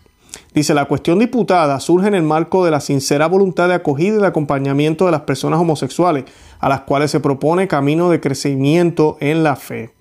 Dice, 0.53 0.75
la 0.75 0.85
cuestión 0.85 1.19
diputada 1.19 1.81
surge 1.81 2.09
en 2.09 2.15
el 2.15 2.23
marco 2.23 2.65
de 2.65 2.71
la 2.71 2.81
sincera 2.81 3.27
voluntad 3.27 3.69
de 3.69 3.75
acogida 3.75 4.17
y 4.17 4.21
de 4.21 4.27
acompañamiento 4.27 5.07
de 5.07 5.13
las 5.13 5.23
personas 5.23 5.61
homosexuales, 5.61 6.25
a 6.61 6.69
las 6.69 6.83
cuales 6.83 7.11
se 7.11 7.21
propone 7.21 7.69
camino 7.69 8.11
de 8.11 8.21
crecimiento 8.21 9.17
en 9.21 9.45
la 9.45 9.57
fe. 9.57 9.93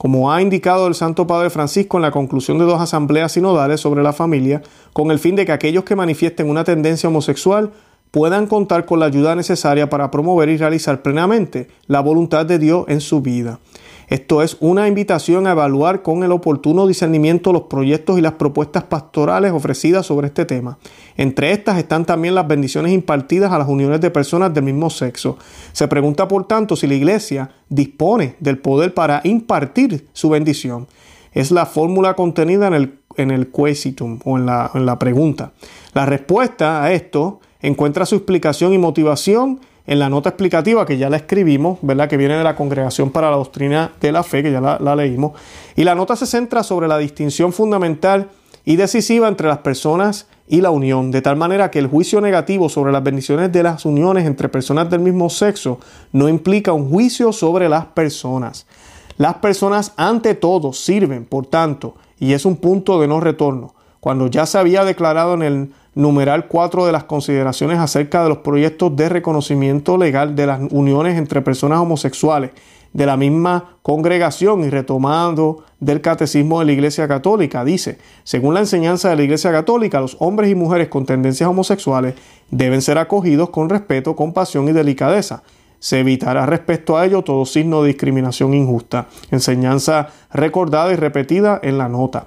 Como 0.00 0.32
ha 0.32 0.40
indicado 0.40 0.86
el 0.86 0.94
Santo 0.94 1.26
Padre 1.26 1.50
Francisco 1.50 1.98
en 1.98 2.02
la 2.02 2.10
conclusión 2.10 2.56
de 2.56 2.64
dos 2.64 2.80
asambleas 2.80 3.32
sinodales 3.32 3.82
sobre 3.82 4.02
la 4.02 4.14
familia, 4.14 4.62
con 4.94 5.10
el 5.10 5.18
fin 5.18 5.36
de 5.36 5.44
que 5.44 5.52
aquellos 5.52 5.84
que 5.84 5.94
manifiesten 5.94 6.48
una 6.48 6.64
tendencia 6.64 7.10
homosexual 7.10 7.72
puedan 8.10 8.46
contar 8.46 8.86
con 8.86 8.98
la 8.98 9.04
ayuda 9.04 9.34
necesaria 9.34 9.90
para 9.90 10.10
promover 10.10 10.48
y 10.48 10.56
realizar 10.56 11.02
plenamente 11.02 11.68
la 11.86 12.00
voluntad 12.00 12.46
de 12.46 12.58
Dios 12.58 12.86
en 12.88 13.02
su 13.02 13.20
vida. 13.20 13.58
Esto 14.10 14.42
es 14.42 14.56
una 14.58 14.88
invitación 14.88 15.46
a 15.46 15.52
evaluar 15.52 16.02
con 16.02 16.24
el 16.24 16.32
oportuno 16.32 16.88
discernimiento 16.88 17.52
los 17.52 17.62
proyectos 17.62 18.18
y 18.18 18.20
las 18.20 18.32
propuestas 18.32 18.82
pastorales 18.82 19.52
ofrecidas 19.52 20.04
sobre 20.04 20.26
este 20.26 20.44
tema. 20.44 20.78
Entre 21.16 21.52
estas 21.52 21.78
están 21.78 22.04
también 22.04 22.34
las 22.34 22.48
bendiciones 22.48 22.92
impartidas 22.92 23.52
a 23.52 23.58
las 23.58 23.68
uniones 23.68 24.00
de 24.00 24.10
personas 24.10 24.52
del 24.52 24.64
mismo 24.64 24.90
sexo. 24.90 25.38
Se 25.70 25.86
pregunta, 25.86 26.26
por 26.26 26.44
tanto, 26.48 26.74
si 26.74 26.88
la 26.88 26.94
Iglesia 26.94 27.52
dispone 27.68 28.34
del 28.40 28.58
poder 28.58 28.94
para 28.94 29.20
impartir 29.22 30.08
su 30.12 30.28
bendición. 30.28 30.88
Es 31.32 31.52
la 31.52 31.64
fórmula 31.64 32.14
contenida 32.14 32.66
en 32.66 32.74
el, 32.74 32.98
en 33.16 33.30
el 33.30 33.52
quesitum 33.52 34.18
o 34.24 34.38
en 34.38 34.44
la, 34.44 34.72
en 34.74 34.86
la 34.86 34.98
pregunta. 34.98 35.52
La 35.94 36.04
respuesta 36.04 36.82
a 36.82 36.92
esto 36.92 37.38
encuentra 37.60 38.06
su 38.06 38.16
explicación 38.16 38.72
y 38.72 38.78
motivación 38.78 39.60
en 39.86 39.98
la 39.98 40.08
nota 40.08 40.30
explicativa 40.30 40.86
que 40.86 40.98
ya 40.98 41.10
la 41.10 41.16
escribimos, 41.16 41.78
¿verdad? 41.82 42.08
Que 42.08 42.16
viene 42.16 42.36
de 42.36 42.44
la 42.44 42.56
Congregación 42.56 43.10
para 43.10 43.30
la 43.30 43.36
Doctrina 43.36 43.92
de 44.00 44.12
la 44.12 44.22
Fe, 44.22 44.42
que 44.42 44.52
ya 44.52 44.60
la, 44.60 44.96
leímos. 44.96 45.32
Y 45.76 45.84
la 45.84 45.94
nota 45.94 46.16
se 46.16 46.26
centra 46.26 46.62
sobre 46.62 46.88
la 46.88 46.98
distinción 46.98 47.52
fundamental 47.52 48.28
y 48.64 48.76
decisiva 48.76 49.28
entre 49.28 49.48
las 49.48 49.58
personas 49.58 50.26
y 50.46 50.60
la 50.60 50.70
unión, 50.70 51.10
de 51.10 51.22
tal 51.22 51.36
manera 51.36 51.70
que 51.70 51.78
el 51.78 51.86
juicio 51.86 52.20
negativo 52.20 52.68
sobre 52.68 52.92
las 52.92 53.02
bendiciones 53.02 53.52
de 53.52 53.62
las 53.62 53.84
uniones 53.84 54.26
entre 54.26 54.48
personas 54.48 54.90
del 54.90 55.00
mismo 55.00 55.30
sexo 55.30 55.78
no 56.12 56.28
implica 56.28 56.72
un 56.72 56.90
juicio 56.90 57.32
sobre 57.32 57.68
las 57.68 57.86
personas. 57.86 58.66
Las 59.16 59.34
personas 59.34 59.92
ante 59.96 60.34
todo 60.34 60.72
sirven, 60.72 61.24
por 61.24 61.46
tanto, 61.46 61.94
y 62.18 62.32
es 62.32 62.44
un 62.44 62.56
punto 62.56 63.00
de 63.00 63.06
no 63.06 63.20
retorno. 63.20 63.74
Cuando 64.00 64.28
ya 64.28 64.46
se 64.46 64.58
había 64.58 64.84
declarado 64.84 65.34
en 65.34 65.42
el 65.42 65.72
numeral 66.00 66.46
4 66.48 66.86
de 66.86 66.92
las 66.92 67.04
consideraciones 67.04 67.78
acerca 67.78 68.22
de 68.22 68.28
los 68.28 68.38
proyectos 68.38 68.94
de 68.96 69.08
reconocimiento 69.08 69.96
legal 69.98 70.34
de 70.34 70.46
las 70.46 70.60
uniones 70.70 71.18
entre 71.18 71.42
personas 71.42 71.80
homosexuales 71.80 72.50
de 72.92 73.06
la 73.06 73.16
misma 73.16 73.76
congregación 73.82 74.64
y 74.64 74.70
retomando 74.70 75.64
del 75.78 76.00
catecismo 76.00 76.58
de 76.58 76.66
la 76.66 76.72
Iglesia 76.72 77.06
Católica, 77.06 77.64
dice, 77.64 77.98
según 78.24 78.54
la 78.54 78.60
enseñanza 78.60 79.10
de 79.10 79.16
la 79.16 79.22
Iglesia 79.22 79.52
Católica, 79.52 80.00
los 80.00 80.16
hombres 80.18 80.50
y 80.50 80.54
mujeres 80.54 80.88
con 80.88 81.06
tendencias 81.06 81.48
homosexuales 81.48 82.14
deben 82.50 82.82
ser 82.82 82.98
acogidos 82.98 83.50
con 83.50 83.68
respeto, 83.68 84.16
compasión 84.16 84.68
y 84.68 84.72
delicadeza. 84.72 85.42
Se 85.78 86.00
evitará 86.00 86.44
respecto 86.44 86.98
a 86.98 87.06
ello 87.06 87.22
todo 87.22 87.46
signo 87.46 87.82
de 87.82 87.88
discriminación 87.88 88.52
injusta. 88.52 89.06
Enseñanza 89.30 90.08
recordada 90.32 90.92
y 90.92 90.96
repetida 90.96 91.58
en 91.62 91.78
la 91.78 91.88
nota. 91.88 92.26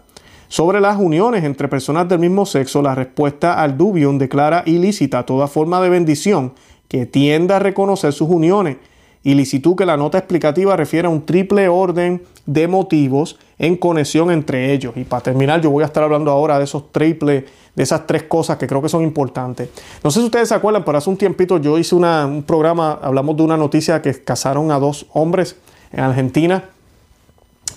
Sobre 0.54 0.80
las 0.80 1.00
uniones 1.00 1.44
entre 1.46 1.68
personas 1.68 2.08
del 2.08 2.20
mismo 2.20 2.46
sexo, 2.46 2.84
la 2.84 2.94
respuesta 2.94 3.60
al 3.60 3.76
dubium 3.76 4.20
declara 4.20 4.62
ilícita 4.68 5.26
toda 5.26 5.48
forma 5.48 5.82
de 5.82 5.90
bendición 5.90 6.54
que 6.88 7.08
tienda 7.08 7.56
a 7.56 7.60
reconocer 7.60 8.14
sus 8.14 8.30
uniones. 8.30 8.78
Ilicitud 9.24 9.76
que 9.76 9.88
la 9.88 9.98
nota 9.98 10.20
explicativa 10.20 10.78
refiere 10.78 11.08
a 11.08 11.10
un 11.10 11.26
triple 11.26 11.68
orden 11.70 12.22
de 12.46 12.68
motivos 12.68 13.40
en 13.58 13.78
conexión 13.78 14.30
entre 14.30 14.74
ellos. 14.74 14.94
Y 14.96 15.06
para 15.06 15.24
terminar, 15.24 15.60
yo 15.60 15.72
voy 15.72 15.82
a 15.82 15.88
estar 15.88 16.04
hablando 16.04 16.30
ahora 16.30 16.60
de 16.60 16.66
esos 16.66 16.92
triple, 16.92 17.46
de 17.74 17.82
esas 17.82 18.06
tres 18.06 18.22
cosas 18.22 18.58
que 18.58 18.68
creo 18.68 18.84
que 18.84 18.90
son 18.90 19.02
importantes. 19.02 19.70
No 20.04 20.12
sé 20.12 20.20
si 20.20 20.26
ustedes 20.28 20.50
se 20.50 20.54
acuerdan, 20.54 20.86
pero 20.86 21.00
hace 21.00 21.10
un 21.10 21.18
tiempito 21.18 21.58
yo 21.58 21.80
hice 21.80 21.96
un 21.96 22.44
programa, 22.46 23.00
hablamos 23.02 23.36
de 23.38 23.42
una 23.42 23.58
noticia 23.58 24.04
que 24.04 24.24
casaron 24.24 24.70
a 24.70 24.78
dos 24.78 25.08
hombres 25.14 25.56
en 25.92 26.02
Argentina. 26.02 26.66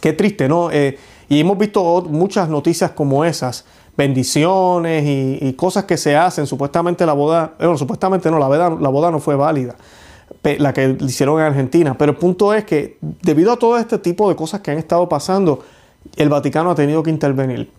Qué 0.03 0.13
triste, 0.13 0.47
¿no? 0.47 0.71
Eh, 0.71 0.99
y 1.29 1.41
hemos 1.41 1.59
visto 1.59 2.03
muchas 2.09 2.49
noticias 2.49 2.93
como 2.93 3.25
esas, 3.25 3.65
bendiciones 3.97 5.05
y, 5.07 5.53
cosas 5.55 5.85
que 5.85 5.97
se 5.97 6.17
hacen. 6.17 6.47
Supuestamente 6.47 7.07
la 7.07 7.15
boda, 7.15 7.55
bueno, 7.59 7.79
supuestamente 7.79 8.31
no, 8.31 8.39
la 8.39 8.47
boda, 8.47 8.71
la 8.71 8.89
boda 8.89 9.11
no 9.11 9.21
fue 9.21 9.37
válida, 9.37 9.77
la 10.59 10.73
que 10.73 10.97
hicieron 11.01 11.41
en 11.41 11.47
Argentina. 11.47 11.97
Pero 11.97 12.13
el 12.13 12.19
punto 12.19 12.53
es 12.53 12.65
que 12.65 12.99
debido 13.01 13.53
a 13.53 13.57
todo 13.57 13.79
este 13.79 13.99
tipo 13.99 14.29
de 14.29 14.37
cosas 14.37 14.61
que 14.61 14.71
han 14.71 14.79
estado 14.79 15.09
pasando, 15.09 15.61
el 16.17 16.29
Vaticano 16.29 16.71
ha 16.71 16.75
tenido 16.75 17.03
que 17.03 17.11
intervenir. 17.11 17.71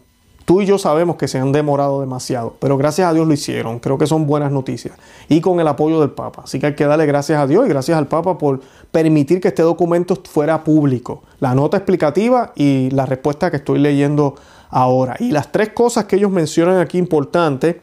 Tú 0.47 0.61
y 0.61 0.65
yo 0.65 0.77
sabemos 0.77 1.17
que 1.17 1.27
se 1.27 1.39
han 1.39 1.51
demorado 1.51 1.99
demasiado, 1.99 2.55
pero 2.61 2.77
gracias 2.77 3.09
a 3.09 3.13
Dios 3.13 3.27
lo 3.27 3.33
hicieron. 3.33 3.79
Creo 3.79 3.97
que 3.97 4.07
son 4.07 4.25
buenas 4.25 4.49
noticias. 4.49 4.97
Y 5.27 5.41
con 5.41 5.59
el 5.59 5.67
apoyo 5.67 5.99
del 5.99 6.11
Papa. 6.11 6.43
Así 6.45 6.57
que 6.57 6.67
hay 6.67 6.73
que 6.73 6.85
darle 6.85 7.05
gracias 7.05 7.37
a 7.37 7.45
Dios 7.47 7.65
y 7.65 7.69
gracias 7.69 7.97
al 7.97 8.07
Papa 8.07 8.37
por 8.37 8.61
permitir 8.89 9.41
que 9.41 9.49
este 9.49 9.61
documento 9.61 10.17
fuera 10.23 10.63
público. 10.63 11.21
La 11.41 11.53
nota 11.53 11.75
explicativa 11.75 12.53
y 12.55 12.89
la 12.91 13.05
respuesta 13.05 13.51
que 13.51 13.57
estoy 13.57 13.79
leyendo 13.79 14.35
ahora. 14.69 15.17
Y 15.19 15.31
las 15.31 15.51
tres 15.51 15.73
cosas 15.73 16.05
que 16.05 16.15
ellos 16.15 16.31
mencionan 16.31 16.79
aquí 16.79 16.97
importantes 16.97 17.75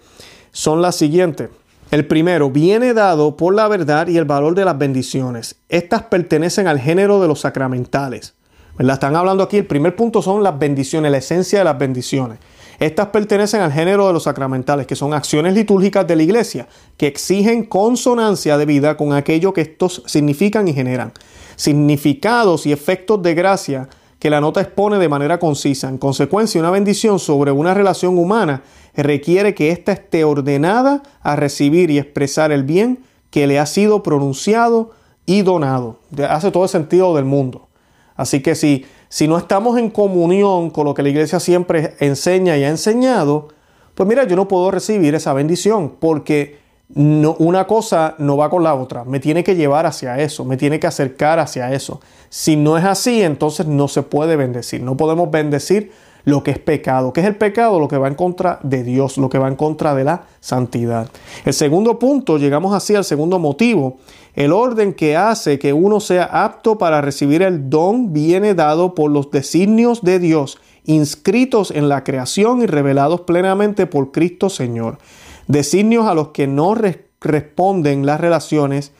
son 0.50 0.80
las 0.80 0.96
siguientes. 0.96 1.50
El 1.90 2.06
primero, 2.06 2.48
viene 2.48 2.94
dado 2.94 3.36
por 3.36 3.54
la 3.54 3.68
verdad 3.68 4.08
y 4.08 4.16
el 4.16 4.24
valor 4.24 4.54
de 4.54 4.64
las 4.64 4.78
bendiciones. 4.78 5.56
Estas 5.68 6.04
pertenecen 6.04 6.66
al 6.66 6.80
género 6.80 7.20
de 7.20 7.28
los 7.28 7.40
sacramentales. 7.40 8.32
¿Verdad? 8.76 8.94
Están 8.94 9.16
hablando 9.16 9.42
aquí, 9.42 9.58
el 9.58 9.66
primer 9.66 9.94
punto 9.96 10.22
son 10.22 10.42
las 10.42 10.58
bendiciones, 10.58 11.10
la 11.10 11.18
esencia 11.18 11.60
de 11.60 11.64
las 11.64 11.78
bendiciones. 11.78 12.38
Estas 12.78 13.08
pertenecen 13.08 13.60
al 13.60 13.72
género 13.72 14.06
de 14.06 14.12
los 14.12 14.24
sacramentales, 14.24 14.86
que 14.86 14.96
son 14.96 15.14
acciones 15.14 15.54
litúrgicas 15.54 16.06
de 16.06 16.16
la 16.16 16.22
iglesia, 16.22 16.66
que 16.96 17.06
exigen 17.06 17.64
consonancia 17.64 18.58
de 18.58 18.66
vida 18.66 18.96
con 18.96 19.12
aquello 19.12 19.52
que 19.52 19.60
estos 19.60 20.02
significan 20.06 20.66
y 20.66 20.74
generan. 20.74 21.12
Significados 21.56 22.66
y 22.66 22.72
efectos 22.72 23.22
de 23.22 23.34
gracia 23.34 23.88
que 24.18 24.30
la 24.30 24.40
nota 24.40 24.60
expone 24.60 24.98
de 24.98 25.08
manera 25.08 25.38
concisa. 25.38 25.88
En 25.88 25.98
consecuencia, 25.98 26.60
una 26.60 26.70
bendición 26.70 27.18
sobre 27.18 27.52
una 27.52 27.74
relación 27.74 28.18
humana 28.18 28.62
requiere 28.96 29.54
que 29.54 29.70
ésta 29.70 29.92
esté 29.92 30.24
ordenada 30.24 31.02
a 31.22 31.36
recibir 31.36 31.90
y 31.90 31.98
expresar 31.98 32.50
el 32.50 32.64
bien 32.64 33.04
que 33.30 33.46
le 33.46 33.58
ha 33.58 33.66
sido 33.66 34.02
pronunciado 34.02 34.92
y 35.26 35.42
donado. 35.42 35.98
Hace 36.28 36.50
todo 36.50 36.64
el 36.64 36.70
sentido 36.70 37.14
del 37.14 37.24
mundo. 37.24 37.68
Así 38.16 38.40
que 38.40 38.54
si 38.54 38.84
si 39.14 39.28
no 39.28 39.38
estamos 39.38 39.78
en 39.78 39.90
comunión 39.90 40.70
con 40.70 40.86
lo 40.86 40.92
que 40.92 41.04
la 41.04 41.08
iglesia 41.08 41.38
siempre 41.38 41.94
enseña 42.00 42.56
y 42.56 42.64
ha 42.64 42.68
enseñado, 42.68 43.46
pues 43.94 44.08
mira, 44.08 44.24
yo 44.24 44.34
no 44.34 44.48
puedo 44.48 44.72
recibir 44.72 45.14
esa 45.14 45.32
bendición 45.32 45.92
porque 46.00 46.58
no, 46.88 47.36
una 47.38 47.68
cosa 47.68 48.16
no 48.18 48.36
va 48.36 48.50
con 48.50 48.64
la 48.64 48.74
otra. 48.74 49.04
Me 49.04 49.20
tiene 49.20 49.44
que 49.44 49.54
llevar 49.54 49.86
hacia 49.86 50.18
eso, 50.18 50.44
me 50.44 50.56
tiene 50.56 50.80
que 50.80 50.88
acercar 50.88 51.38
hacia 51.38 51.72
eso. 51.72 52.00
Si 52.28 52.56
no 52.56 52.76
es 52.76 52.84
así, 52.84 53.22
entonces 53.22 53.66
no 53.66 53.86
se 53.86 54.02
puede 54.02 54.34
bendecir. 54.34 54.82
No 54.82 54.96
podemos 54.96 55.30
bendecir 55.30 55.92
lo 56.24 56.42
que 56.42 56.52
es 56.52 56.58
pecado. 56.58 57.12
¿Qué 57.12 57.20
es 57.20 57.26
el 57.26 57.36
pecado? 57.36 57.78
Lo 57.78 57.88
que 57.88 57.98
va 57.98 58.08
en 58.08 58.14
contra 58.14 58.58
de 58.62 58.82
Dios, 58.82 59.18
lo 59.18 59.28
que 59.28 59.38
va 59.38 59.48
en 59.48 59.56
contra 59.56 59.94
de 59.94 60.04
la 60.04 60.24
santidad. 60.40 61.08
El 61.44 61.52
segundo 61.52 61.98
punto, 61.98 62.38
llegamos 62.38 62.74
así 62.74 62.94
al 62.94 63.04
segundo 63.04 63.38
motivo. 63.38 63.98
El 64.34 64.52
orden 64.52 64.94
que 64.94 65.16
hace 65.16 65.58
que 65.58 65.72
uno 65.72 66.00
sea 66.00 66.24
apto 66.24 66.78
para 66.78 67.00
recibir 67.00 67.42
el 67.42 67.70
don 67.70 68.12
viene 68.12 68.54
dado 68.54 68.94
por 68.94 69.10
los 69.10 69.30
designios 69.30 70.02
de 70.02 70.18
Dios, 70.18 70.58
inscritos 70.84 71.70
en 71.70 71.88
la 71.88 72.04
creación 72.04 72.62
y 72.62 72.66
revelados 72.66 73.22
plenamente 73.22 73.86
por 73.86 74.10
Cristo 74.10 74.50
Señor. 74.50 74.98
Designios 75.46 76.06
a 76.06 76.14
los 76.14 76.28
que 76.28 76.46
no 76.46 76.74
responden 77.20 78.06
las 78.06 78.20
relaciones 78.20 78.92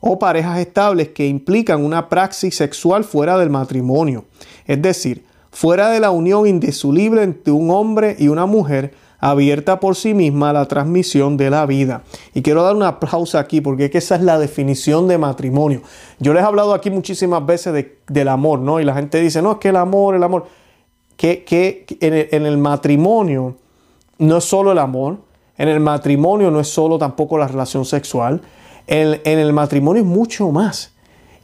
o 0.00 0.18
parejas 0.18 0.58
estables 0.60 1.08
que 1.08 1.26
implican 1.26 1.84
una 1.84 2.08
praxis 2.08 2.54
sexual 2.54 3.02
fuera 3.02 3.38
del 3.38 3.50
matrimonio. 3.50 4.26
Es 4.66 4.80
decir, 4.80 5.25
fuera 5.56 5.88
de 5.88 6.00
la 6.00 6.10
unión 6.10 6.46
indisoluble 6.46 7.22
entre 7.22 7.50
un 7.50 7.70
hombre 7.70 8.14
y 8.18 8.28
una 8.28 8.44
mujer, 8.44 8.92
abierta 9.18 9.80
por 9.80 9.96
sí 9.96 10.12
misma 10.12 10.50
a 10.50 10.52
la 10.52 10.68
transmisión 10.68 11.38
de 11.38 11.48
la 11.48 11.64
vida. 11.64 12.02
Y 12.34 12.42
quiero 12.42 12.62
dar 12.62 12.76
una 12.76 13.00
pausa 13.00 13.38
aquí 13.40 13.62
porque 13.62 13.86
es 13.86 13.90
que 13.90 13.96
esa 13.96 14.16
es 14.16 14.20
la 14.20 14.38
definición 14.38 15.08
de 15.08 15.16
matrimonio. 15.16 15.80
Yo 16.18 16.34
les 16.34 16.42
he 16.42 16.46
hablado 16.46 16.74
aquí 16.74 16.90
muchísimas 16.90 17.46
veces 17.46 17.86
del 18.06 18.28
amor, 18.28 18.58
¿no? 18.58 18.80
Y 18.80 18.84
la 18.84 18.92
gente 18.92 19.18
dice, 19.18 19.40
no, 19.40 19.52
es 19.52 19.56
que 19.56 19.70
el 19.70 19.76
amor, 19.76 20.14
el 20.14 20.24
amor, 20.24 20.44
que, 21.16 21.42
que 21.44 21.86
en, 22.00 22.44
el, 22.44 22.58
matrimonio 22.58 23.56
no 24.18 24.36
es 24.36 24.44
solo 24.44 24.72
el 24.72 24.78
amor, 24.78 25.20
en 25.56 25.70
el 25.70 25.80
matrimonio 25.80 26.50
no 26.50 26.60
es 26.60 26.68
solo 26.68 26.98
tampoco 26.98 27.38
la 27.38 27.48
relación 27.48 27.86
sexual, 27.86 28.42
en, 28.86 29.22
en 29.24 29.38
el 29.38 29.54
matrimonio 29.54 30.02
es 30.02 30.08
mucho 30.08 30.50
más. 30.50 30.92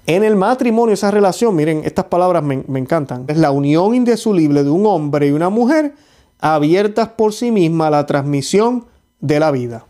En 0.07 0.25
el 0.25 0.35
matrimonio, 0.35 0.95
esa 0.95 1.11
relación, 1.13 1.55
miren, 1.55 1.83
estas 1.85 2.07
palabras 2.07 2.43
me, 2.43 2.65
encantan. 2.79 3.25
Es 3.29 3.37
la 3.37 3.53
unión 3.53 3.95
indisoluble 3.95 4.65
de 4.65 4.71
un 4.71 4.85
hombre 4.87 5.29
y 5.29 5.31
una 5.31 5.49
mujer 5.49 5.95
abiertas 6.41 7.09
por 7.09 7.33
sí 7.33 7.53
misma 7.53 7.87
a 7.87 7.91
la 7.91 8.07
transmisión 8.07 8.87
de 9.21 9.39
la 9.39 9.53
vida. 9.53 9.85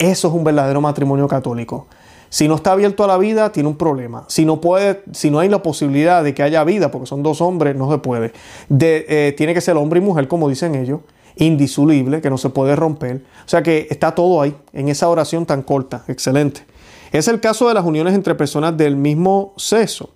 Eso 0.00 0.28
es 0.28 0.34
un 0.34 0.42
verdadero 0.42 0.80
matrimonio 0.80 1.28
católico. 1.28 1.86
Si 2.28 2.48
no 2.48 2.56
está 2.56 2.72
abierto 2.72 3.04
a 3.04 3.06
la 3.06 3.16
vida, 3.16 3.52
tiene 3.52 3.68
un 3.68 3.76
problema. 3.76 4.24
Si 4.26 4.44
no 4.44 4.60
puede, 4.60 5.04
si 5.12 5.30
no 5.30 5.38
hay 5.38 5.48
la 5.48 5.62
posibilidad 5.62 6.24
de 6.24 6.34
que 6.34 6.42
haya 6.42 6.64
vida, 6.64 6.90
porque 6.90 7.06
son 7.06 7.22
dos 7.22 7.40
hombres, 7.40 7.76
no 7.76 7.88
se 7.92 7.98
puede. 7.98 8.32
Eh, 8.80 9.32
tiene 9.36 9.54
que 9.54 9.60
ser 9.60 9.76
hombre 9.76 10.00
y 10.00 10.02
mujer, 10.02 10.26
como 10.26 10.48
dicen 10.48 10.74
ellos, 10.74 11.00
indisoluble, 11.36 12.20
que 12.20 12.30
no 12.30 12.38
se 12.38 12.48
puede 12.48 12.74
romper. 12.74 13.22
O 13.46 13.48
sea 13.48 13.62
que 13.62 13.86
está 13.88 14.16
todo 14.16 14.42
ahí, 14.42 14.56
en 14.72 14.88
esa 14.88 15.08
oración 15.08 15.46
tan 15.46 15.62
corta. 15.62 16.02
Excelente. 16.08 16.62
Es 17.14 17.28
el 17.28 17.38
caso 17.38 17.68
de 17.68 17.74
las 17.74 17.84
uniones 17.84 18.12
entre 18.12 18.34
personas 18.34 18.76
del 18.76 18.96
mismo 18.96 19.54
sexo. 19.56 20.10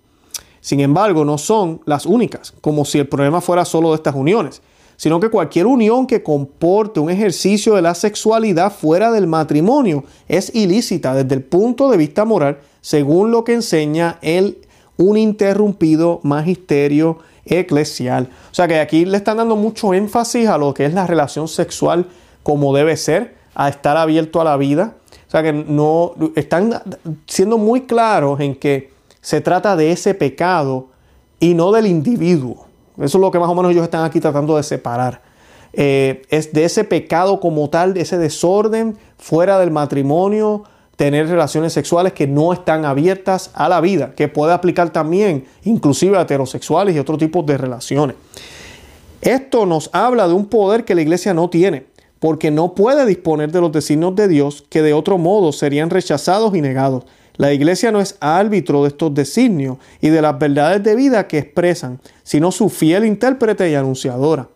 Sin 0.61 0.81
embargo, 0.81 1.25
no 1.25 1.39
son 1.39 1.81
las 1.85 2.05
únicas, 2.05 2.53
como 2.61 2.85
si 2.85 2.99
el 2.99 3.07
problema 3.07 3.41
fuera 3.41 3.65
solo 3.65 3.91
de 3.91 3.95
estas 3.95 4.17
uniones, 4.17 4.63
sino 4.97 5.21
que 5.21 5.31
cualquier 5.31 5.69
unión 5.69 6.09
que 6.09 6.25
comporte 6.25 6.99
un 6.99 7.09
ejercicio 7.09 7.77
de 7.77 7.83
la 7.83 7.95
sexualidad 7.95 8.73
fuera 8.73 9.13
del 9.13 9.29
matrimonio 9.29 10.03
es 10.27 10.53
ilícita 10.57 11.15
desde 11.15 11.37
el 11.37 11.45
punto 11.45 11.89
de 11.89 11.99
vista 11.99 12.25
moral, 12.25 12.59
según 12.81 13.31
lo 13.31 13.45
que 13.45 13.55
enseña 13.55 14.19
el 14.21 14.59
uninterrumpido 14.97 16.19
magisterio 16.25 17.19
eclesial. 17.45 18.29
O 18.51 18.55
sea 18.57 18.67
que 18.67 18.81
aquí 18.81 19.05
le 19.05 19.19
están 19.19 19.37
dando 19.37 19.55
mucho 19.55 19.95
énfasis 19.95 20.49
a 20.49 20.59
lo 20.59 20.75
que 20.75 20.87
es 20.87 20.95
la 20.95 21.07
relación 21.07 21.47
sexual 21.47 22.07
como 22.43 22.75
debe 22.75 22.97
ser, 22.97 23.37
a 23.55 23.69
estar 23.69 23.97
abierto 23.97 24.41
a 24.41 24.45
la 24.45 24.57
vida, 24.57 24.97
o 25.29 25.31
sea 25.31 25.43
que 25.43 25.53
no 25.53 26.14
están 26.37 26.83
siendo 27.27 27.59
muy 27.59 27.83
claros 27.83 28.41
en 28.41 28.55
que 28.55 28.91
se 29.21 29.43
trata 29.43 29.77
de 29.77 29.93
ese 29.93 30.14
pecado 30.14 30.88
y 31.38 31.53
no 31.53 31.71
del 31.71 31.87
individuo. 31.87 32.67
Eso 32.97 33.19
es 33.19 33.21
lo 33.21 33.31
que 33.31 33.38
más 33.38 33.51
o 33.51 33.55
menos 33.55 33.73
ellos 33.73 33.85
están 33.85 34.05
aquí 34.05 34.21
tratando 34.21 34.57
de 34.57 34.62
separar. 34.62 35.21
Eh, 35.75 36.23
es 36.31 36.55
de 36.55 36.64
ese 36.64 36.83
pecado 36.83 37.41
como 37.41 37.69
tal, 37.69 37.93
de 37.93 38.01
ese 38.01 38.17
desorden 38.17 38.97
fuera 39.19 39.59
del 39.59 39.71
matrimonio, 39.71 40.64
tener 40.97 41.29
relaciones 41.29 41.75
sexuales 41.75 42.14
que 42.14 42.27
no 42.27 42.55
están 42.55 42.87
abiertas 42.87 43.51
a 43.53 43.69
la 43.69 43.83
vida, 43.83 44.14
que 44.17 44.29
puede 44.29 44.55
aplicar 44.55 44.91
también 44.91 45.45
inclusive 45.62 46.17
a 46.17 46.23
heterosexuales 46.23 46.97
y 46.97 46.99
otro 46.99 47.19
tipo 47.19 47.43
de 47.43 47.59
relaciones. 47.59 48.17
Esto 49.21 49.67
nos 49.67 49.91
habla 49.93 50.27
de 50.27 50.33
un 50.33 50.47
poder 50.47 50.87
que 50.87 50.95
la 50.95 51.03
iglesia 51.03 51.35
no 51.35 51.51
tiene 51.51 51.85
porque 52.21 52.51
no 52.51 52.75
puede 52.75 53.07
disponer 53.07 53.53
de 53.53 53.61
los 53.61 53.73
designios 53.73 54.17
de 54.17 54.29
Dios 54.29 54.65
que 54.69 54.83
de 54.83 54.93
otro 54.93 55.19
modo 55.19 55.53
serían 55.53 55.91
rechazados 55.91 56.55
y 56.55 56.61
negados. 56.61 57.05
La 57.37 57.53
iglesia 57.53 57.93
no 57.93 58.01
es 58.01 58.17
árbitro 58.21 58.83
de 58.83 58.89
estos 58.89 59.15
designios 59.15 59.79
y 60.01 60.09
de 60.09 60.21
las 60.21 60.39
verdades 60.39 60.83
de 60.83 60.97
vida 60.97 61.29
que 61.29 61.39
expresan, 61.39 62.01
sino 62.25 62.51
su 62.51 62.69
fiel 62.69 63.05
intérprete 63.05 63.71
y 63.71 63.77
anunciadora. 63.77 64.49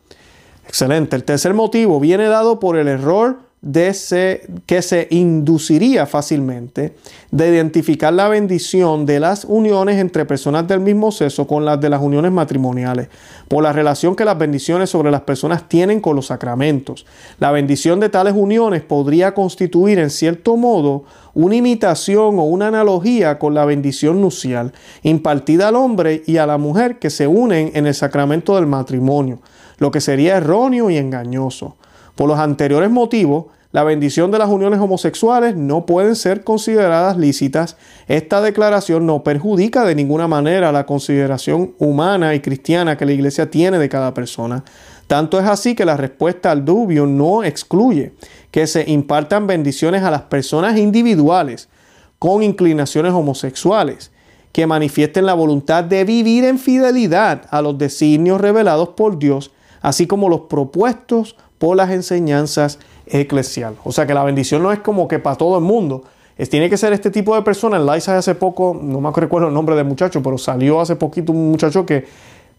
Excelente. 0.66 1.14
El 1.14 1.24
tercer 1.24 1.54
motivo 1.54 2.00
viene 2.00 2.26
dado 2.26 2.58
por 2.58 2.76
el 2.76 2.88
error 2.88 3.38
de 3.62 4.62
que 4.66 4.82
se 4.82 5.06
induciría 5.10 6.04
fácilmente 6.04 6.96
de 7.30 7.48
identificar 7.48 8.12
la 8.12 8.28
bendición 8.28 9.06
de 9.06 9.20
las 9.20 9.44
uniones 9.44 9.98
entre 9.98 10.24
personas 10.24 10.66
del 10.66 10.80
mismo 10.80 11.12
sexo 11.12 11.46
con 11.46 11.64
las 11.64 11.80
de 11.80 11.88
las 11.88 12.02
uniones 12.02 12.32
matrimoniales, 12.32 13.08
por 13.46 13.62
la 13.62 13.72
relación 13.72 14.16
que 14.16 14.24
las 14.24 14.36
bendiciones 14.36 14.90
sobre 14.90 15.12
las 15.12 15.20
personas 15.20 15.68
tienen 15.68 16.00
con 16.00 16.16
los 16.16 16.26
sacramentos. 16.26 17.06
La 17.38 17.52
bendición 17.52 18.00
de 18.00 18.08
tales 18.08 18.34
uniones 18.36 18.82
podría 18.82 19.32
constituir 19.32 20.00
en 20.00 20.10
cierto 20.10 20.56
modo 20.56 21.04
una 21.32 21.54
imitación 21.54 22.40
o 22.40 22.42
una 22.42 22.66
analogía 22.66 23.38
con 23.38 23.54
la 23.54 23.64
bendición 23.64 24.20
nupcial 24.20 24.72
impartida 25.04 25.68
al 25.68 25.76
hombre 25.76 26.24
y 26.26 26.38
a 26.38 26.46
la 26.46 26.58
mujer 26.58 26.98
que 26.98 27.10
se 27.10 27.28
unen 27.28 27.70
en 27.74 27.86
el 27.86 27.94
sacramento 27.94 28.56
del 28.56 28.66
matrimonio, 28.66 29.38
lo 29.78 29.92
que 29.92 30.00
sería 30.00 30.36
erróneo 30.36 30.90
y 30.90 30.96
engañoso. 30.96 31.76
Por 32.14 32.28
los 32.28 32.38
anteriores 32.38 32.90
motivos, 32.90 33.46
la 33.72 33.84
bendición 33.84 34.30
de 34.30 34.38
las 34.38 34.50
uniones 34.50 34.80
homosexuales 34.80 35.56
no 35.56 35.86
pueden 35.86 36.14
ser 36.14 36.44
consideradas 36.44 37.16
lícitas. 37.16 37.78
Esta 38.06 38.42
declaración 38.42 39.06
no 39.06 39.24
perjudica 39.24 39.86
de 39.86 39.94
ninguna 39.94 40.28
manera 40.28 40.72
la 40.72 40.84
consideración 40.84 41.72
humana 41.78 42.34
y 42.34 42.40
cristiana 42.40 42.98
que 42.98 43.06
la 43.06 43.12
Iglesia 43.12 43.50
tiene 43.50 43.78
de 43.78 43.88
cada 43.88 44.12
persona. 44.12 44.62
Tanto 45.06 45.40
es 45.40 45.46
así 45.46 45.74
que 45.74 45.86
la 45.86 45.96
respuesta 45.96 46.50
al 46.50 46.66
dubio 46.66 47.06
no 47.06 47.44
excluye 47.44 48.12
que 48.50 48.66
se 48.66 48.90
impartan 48.90 49.46
bendiciones 49.46 50.02
a 50.02 50.10
las 50.10 50.22
personas 50.22 50.76
individuales 50.76 51.70
con 52.18 52.42
inclinaciones 52.42 53.12
homosexuales, 53.12 54.10
que 54.52 54.66
manifiesten 54.66 55.24
la 55.24 55.32
voluntad 55.32 55.82
de 55.82 56.04
vivir 56.04 56.44
en 56.44 56.58
fidelidad 56.58 57.46
a 57.50 57.62
los 57.62 57.78
designios 57.78 58.38
revelados 58.38 58.90
por 58.90 59.18
Dios, 59.18 59.50
así 59.80 60.06
como 60.06 60.28
los 60.28 60.42
propuestos 60.42 61.36
por 61.62 61.76
las 61.76 61.90
enseñanzas 61.92 62.80
eclesial. 63.06 63.76
O 63.84 63.92
sea 63.92 64.04
que 64.04 64.14
la 64.14 64.24
bendición 64.24 64.64
no 64.64 64.72
es 64.72 64.80
como 64.80 65.06
que 65.06 65.20
para 65.20 65.36
todo 65.36 65.58
el 65.58 65.62
mundo. 65.62 66.02
Es, 66.36 66.50
tiene 66.50 66.68
que 66.68 66.76
ser 66.76 66.92
este 66.92 67.08
tipo 67.08 67.36
de 67.36 67.42
personas. 67.42 67.80
Liza 67.80 68.18
hace 68.18 68.34
poco, 68.34 68.76
no 68.82 69.00
me 69.00 69.12
recuerdo 69.12 69.46
el 69.46 69.54
nombre 69.54 69.76
del 69.76 69.84
muchacho, 69.84 70.20
pero 70.24 70.38
salió 70.38 70.80
hace 70.80 70.96
poquito 70.96 71.30
un 71.30 71.52
muchacho 71.52 71.86
que, 71.86 72.04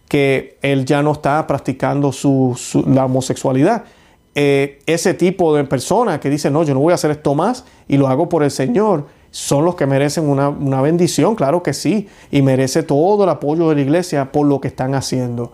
que 0.08 0.58
él 0.62 0.86
ya 0.86 1.04
no 1.04 1.12
está 1.12 1.46
practicando 1.46 2.14
su, 2.14 2.58
la 2.88 3.04
homosexualidad. 3.04 3.84
Eh, 4.36 4.80
ese 4.86 5.14
tipo 5.14 5.54
de 5.54 5.66
persona 5.66 6.22
que 6.22 6.30
dice, 6.30 6.50
no, 6.50 6.64
yo 6.64 6.74
no 6.74 6.80
voy 6.80 6.94
a 6.94 6.96
hacer 6.96 7.12
esto 7.12 7.36
más 7.36 7.66
y 7.90 7.98
lo 7.98 8.08
hago 8.08 8.30
por 8.30 8.42
el 8.42 8.52
Señor 8.52 9.08
son 9.34 9.66
los 9.66 9.74
que 9.74 9.88
merecen 9.88 10.30
una, 10.30 10.82
bendición, 10.82 11.34
claro 11.34 11.64
que 11.64 11.74
sí, 11.74 12.08
y 12.30 12.44
merece 12.44 12.84
todo 12.84 13.24
el 13.24 13.30
apoyo 13.32 13.68
de 13.68 13.76
la 13.76 13.82
iglesia 13.82 14.32
por 14.32 14.46
lo 14.46 14.62
que 14.62 14.68
están 14.68 14.94
haciendo. 14.94 15.52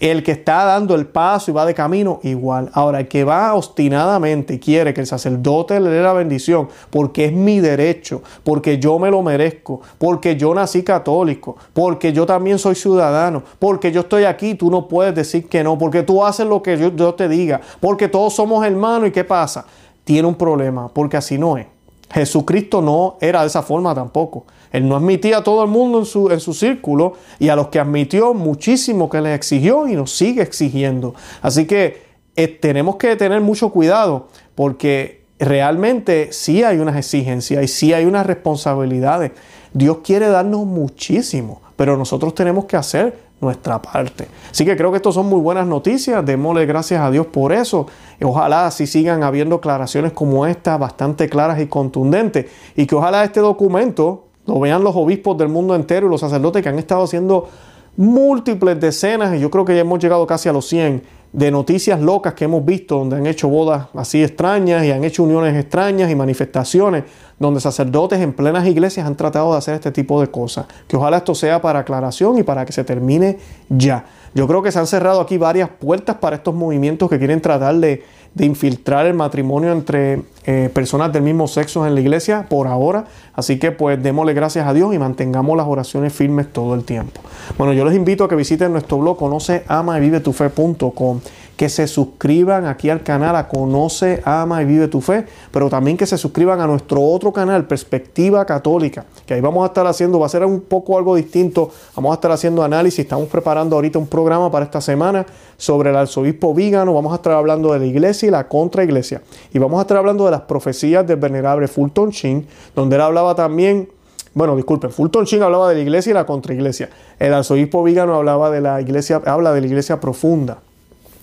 El 0.00 0.22
que 0.22 0.32
está 0.32 0.66
dando 0.66 0.94
el 0.94 1.06
paso 1.06 1.50
y 1.50 1.54
va 1.54 1.64
de 1.64 1.72
camino, 1.72 2.20
igual. 2.24 2.68
Ahora, 2.74 3.00
el 3.00 3.08
que 3.08 3.24
va 3.24 3.54
obstinadamente 3.54 4.54
y 4.54 4.58
quiere 4.58 4.92
que 4.92 5.00
el 5.00 5.06
sacerdote 5.06 5.80
le 5.80 5.88
dé 5.88 6.02
la 6.02 6.12
bendición, 6.12 6.68
porque 6.90 7.24
es 7.24 7.32
mi 7.32 7.60
derecho, 7.60 8.20
porque 8.44 8.78
yo 8.78 8.98
me 8.98 9.10
lo 9.10 9.22
merezco, 9.22 9.80
porque 9.96 10.36
yo 10.36 10.54
nací 10.54 10.82
católico, 10.82 11.56
porque 11.72 12.12
yo 12.12 12.26
también 12.26 12.58
soy 12.58 12.74
ciudadano, 12.74 13.42
porque 13.58 13.92
yo 13.92 14.00
estoy 14.00 14.24
aquí, 14.24 14.56
tú 14.56 14.70
no 14.70 14.88
puedes 14.88 15.14
decir 15.14 15.48
que 15.48 15.64
no, 15.64 15.78
porque 15.78 16.02
tú 16.02 16.22
haces 16.22 16.46
lo 16.46 16.62
que 16.62 16.76
yo, 16.76 16.94
yo 16.94 17.14
te 17.14 17.28
diga, 17.28 17.62
porque 17.80 18.08
todos 18.08 18.34
somos 18.34 18.62
hermanos 18.66 19.08
y 19.08 19.10
¿qué 19.10 19.24
pasa? 19.24 19.64
Tiene 20.04 20.28
un 20.28 20.34
problema, 20.34 20.88
porque 20.92 21.16
así 21.16 21.38
no 21.38 21.56
es. 21.56 21.71
Jesucristo 22.12 22.82
no 22.82 23.16
era 23.20 23.40
de 23.40 23.46
esa 23.46 23.62
forma 23.62 23.94
tampoco. 23.94 24.46
Él 24.70 24.88
no 24.88 24.96
admitía 24.96 25.38
a 25.38 25.44
todo 25.44 25.62
el 25.64 25.70
mundo 25.70 25.98
en 25.98 26.04
su, 26.04 26.30
en 26.30 26.40
su 26.40 26.54
círculo 26.54 27.14
y 27.38 27.48
a 27.48 27.56
los 27.56 27.68
que 27.68 27.78
admitió 27.78 28.34
muchísimo 28.34 29.08
que 29.08 29.20
les 29.20 29.34
exigió 29.34 29.88
y 29.88 29.94
nos 29.94 30.12
sigue 30.12 30.42
exigiendo. 30.42 31.14
Así 31.40 31.66
que 31.66 32.02
eh, 32.36 32.48
tenemos 32.48 32.96
que 32.96 33.16
tener 33.16 33.40
mucho 33.40 33.70
cuidado 33.70 34.28
porque 34.54 35.24
realmente 35.38 36.32
sí 36.32 36.62
hay 36.62 36.78
unas 36.78 36.96
exigencias 36.96 37.64
y 37.64 37.68
sí 37.68 37.92
hay 37.92 38.04
unas 38.04 38.26
responsabilidades. 38.26 39.32
Dios 39.72 39.98
quiere 40.04 40.28
darnos 40.28 40.66
muchísimo, 40.66 41.62
pero 41.76 41.96
nosotros 41.96 42.34
tenemos 42.34 42.66
que 42.66 42.76
hacer 42.76 43.31
nuestra 43.42 43.82
parte. 43.82 44.28
Así 44.50 44.64
que 44.64 44.76
creo 44.76 44.90
que 44.90 44.96
esto 44.96 45.12
son 45.12 45.26
muy 45.26 45.40
buenas 45.40 45.66
noticias, 45.66 46.24
démosle 46.24 46.64
gracias 46.64 47.02
a 47.02 47.10
Dios 47.10 47.26
por 47.26 47.52
eso. 47.52 47.86
Ojalá 48.22 48.66
así 48.66 48.86
sigan 48.86 49.24
habiendo 49.24 49.56
aclaraciones 49.56 50.12
como 50.12 50.46
esta, 50.46 50.78
bastante 50.78 51.28
claras 51.28 51.60
y 51.60 51.66
contundentes, 51.66 52.46
y 52.76 52.86
que 52.86 52.94
ojalá 52.94 53.24
este 53.24 53.40
documento 53.40 54.24
lo 54.46 54.60
vean 54.60 54.82
los 54.82 54.94
obispos 54.96 55.36
del 55.36 55.48
mundo 55.48 55.74
entero 55.74 56.06
y 56.06 56.10
los 56.10 56.20
sacerdotes 56.20 56.62
que 56.62 56.68
han 56.68 56.78
estado 56.78 57.02
haciendo 57.02 57.48
múltiples 57.96 58.80
decenas, 58.80 59.34
y 59.34 59.40
yo 59.40 59.50
creo 59.50 59.64
que 59.64 59.74
ya 59.74 59.80
hemos 59.80 59.98
llegado 59.98 60.26
casi 60.26 60.48
a 60.48 60.52
los 60.52 60.66
100, 60.68 61.02
de 61.32 61.50
noticias 61.50 62.00
locas 62.00 62.34
que 62.34 62.44
hemos 62.44 62.64
visto 62.64 62.98
donde 62.98 63.16
han 63.16 63.26
hecho 63.26 63.48
bodas 63.48 63.86
así 63.94 64.22
extrañas 64.22 64.84
y 64.84 64.90
han 64.90 65.02
hecho 65.02 65.22
uniones 65.22 65.56
extrañas 65.56 66.10
y 66.10 66.14
manifestaciones 66.14 67.04
donde 67.38 67.60
sacerdotes 67.60 68.20
en 68.20 68.34
plenas 68.34 68.66
iglesias 68.66 69.06
han 69.06 69.16
tratado 69.16 69.52
de 69.52 69.58
hacer 69.58 69.74
este 69.74 69.90
tipo 69.90 70.20
de 70.20 70.28
cosas. 70.28 70.66
Que 70.86 70.96
ojalá 70.96 71.18
esto 71.18 71.34
sea 71.34 71.60
para 71.60 71.80
aclaración 71.80 72.38
y 72.38 72.42
para 72.42 72.64
que 72.64 72.72
se 72.72 72.84
termine 72.84 73.38
ya. 73.68 74.04
Yo 74.34 74.46
creo 74.46 74.62
que 74.62 74.72
se 74.72 74.78
han 74.78 74.86
cerrado 74.86 75.20
aquí 75.20 75.38
varias 75.38 75.68
puertas 75.68 76.16
para 76.16 76.36
estos 76.36 76.54
movimientos 76.54 77.10
que 77.10 77.18
quieren 77.18 77.40
tratar 77.40 77.76
de 77.76 78.02
de 78.34 78.46
infiltrar 78.46 79.06
el 79.06 79.14
matrimonio 79.14 79.72
entre 79.72 80.22
eh, 80.46 80.70
personas 80.72 81.12
del 81.12 81.22
mismo 81.22 81.46
sexo 81.48 81.86
en 81.86 81.94
la 81.94 82.00
iglesia 82.00 82.46
por 82.48 82.66
ahora. 82.66 83.04
Así 83.34 83.58
que 83.58 83.72
pues 83.72 84.02
démosle 84.02 84.32
gracias 84.32 84.66
a 84.66 84.72
Dios 84.72 84.94
y 84.94 84.98
mantengamos 84.98 85.56
las 85.56 85.66
oraciones 85.66 86.12
firmes 86.12 86.50
todo 86.50 86.74
el 86.74 86.84
tiempo. 86.84 87.20
Bueno, 87.58 87.72
yo 87.72 87.84
les 87.84 87.94
invito 87.94 88.24
a 88.24 88.28
que 88.28 88.36
visiten 88.36 88.72
nuestro 88.72 88.98
blog 88.98 89.18
conoce 89.18 89.64
ama 89.68 89.98
y 89.98 90.00
vive 90.00 90.20
tu 90.20 90.32
fe.com 90.32 91.20
que 91.56 91.68
se 91.68 91.86
suscriban 91.86 92.66
aquí 92.66 92.90
al 92.90 93.02
canal 93.02 93.36
a 93.36 93.48
Conoce, 93.48 94.22
Ama 94.24 94.62
y 94.62 94.64
Vive 94.64 94.88
tu 94.88 95.00
Fe, 95.00 95.26
pero 95.50 95.68
también 95.68 95.96
que 95.96 96.06
se 96.06 96.18
suscriban 96.18 96.60
a 96.60 96.66
nuestro 96.66 97.02
otro 97.02 97.32
canal, 97.32 97.66
Perspectiva 97.66 98.44
Católica, 98.44 99.04
que 99.26 99.34
ahí 99.34 99.40
vamos 99.40 99.62
a 99.64 99.66
estar 99.66 99.86
haciendo, 99.86 100.18
va 100.18 100.26
a 100.26 100.28
ser 100.28 100.44
un 100.44 100.60
poco 100.60 100.98
algo 100.98 101.14
distinto, 101.14 101.70
vamos 101.94 102.12
a 102.12 102.14
estar 102.14 102.32
haciendo 102.32 102.62
análisis, 102.62 103.00
estamos 103.00 103.28
preparando 103.28 103.76
ahorita 103.76 103.98
un 103.98 104.06
programa 104.06 104.50
para 104.50 104.64
esta 104.64 104.80
semana 104.80 105.26
sobre 105.56 105.90
el 105.90 105.96
arzobispo 105.96 106.54
Vígano, 106.54 106.94
vamos 106.94 107.12
a 107.12 107.16
estar 107.16 107.34
hablando 107.34 107.72
de 107.72 107.78
la 107.78 107.86
iglesia 107.86 108.28
y 108.28 108.30
la 108.30 108.48
contraiglesia, 108.48 109.22
y 109.52 109.58
vamos 109.58 109.78
a 109.78 109.82
estar 109.82 109.96
hablando 109.96 110.24
de 110.24 110.30
las 110.30 110.42
profecías 110.42 111.06
del 111.06 111.18
venerable 111.18 111.68
Fulton 111.68 112.10
Sheen, 112.10 112.46
donde 112.74 112.96
él 112.96 113.02
hablaba 113.02 113.34
también 113.34 113.88
bueno, 114.34 114.56
disculpen, 114.56 114.90
Fulton 114.90 115.26
Sheen 115.26 115.42
hablaba 115.42 115.68
de 115.68 115.74
la 115.74 115.82
iglesia 115.82 116.10
y 116.10 116.14
la 116.14 116.24
contraiglesia. 116.24 116.88
El 117.18 117.34
arzobispo 117.34 117.82
Vígano 117.82 118.14
hablaba 118.14 118.50
de 118.50 118.62
la 118.62 118.80
iglesia, 118.80 119.20
habla 119.26 119.52
de 119.52 119.60
la 119.60 119.66
iglesia 119.66 120.00
profunda. 120.00 120.62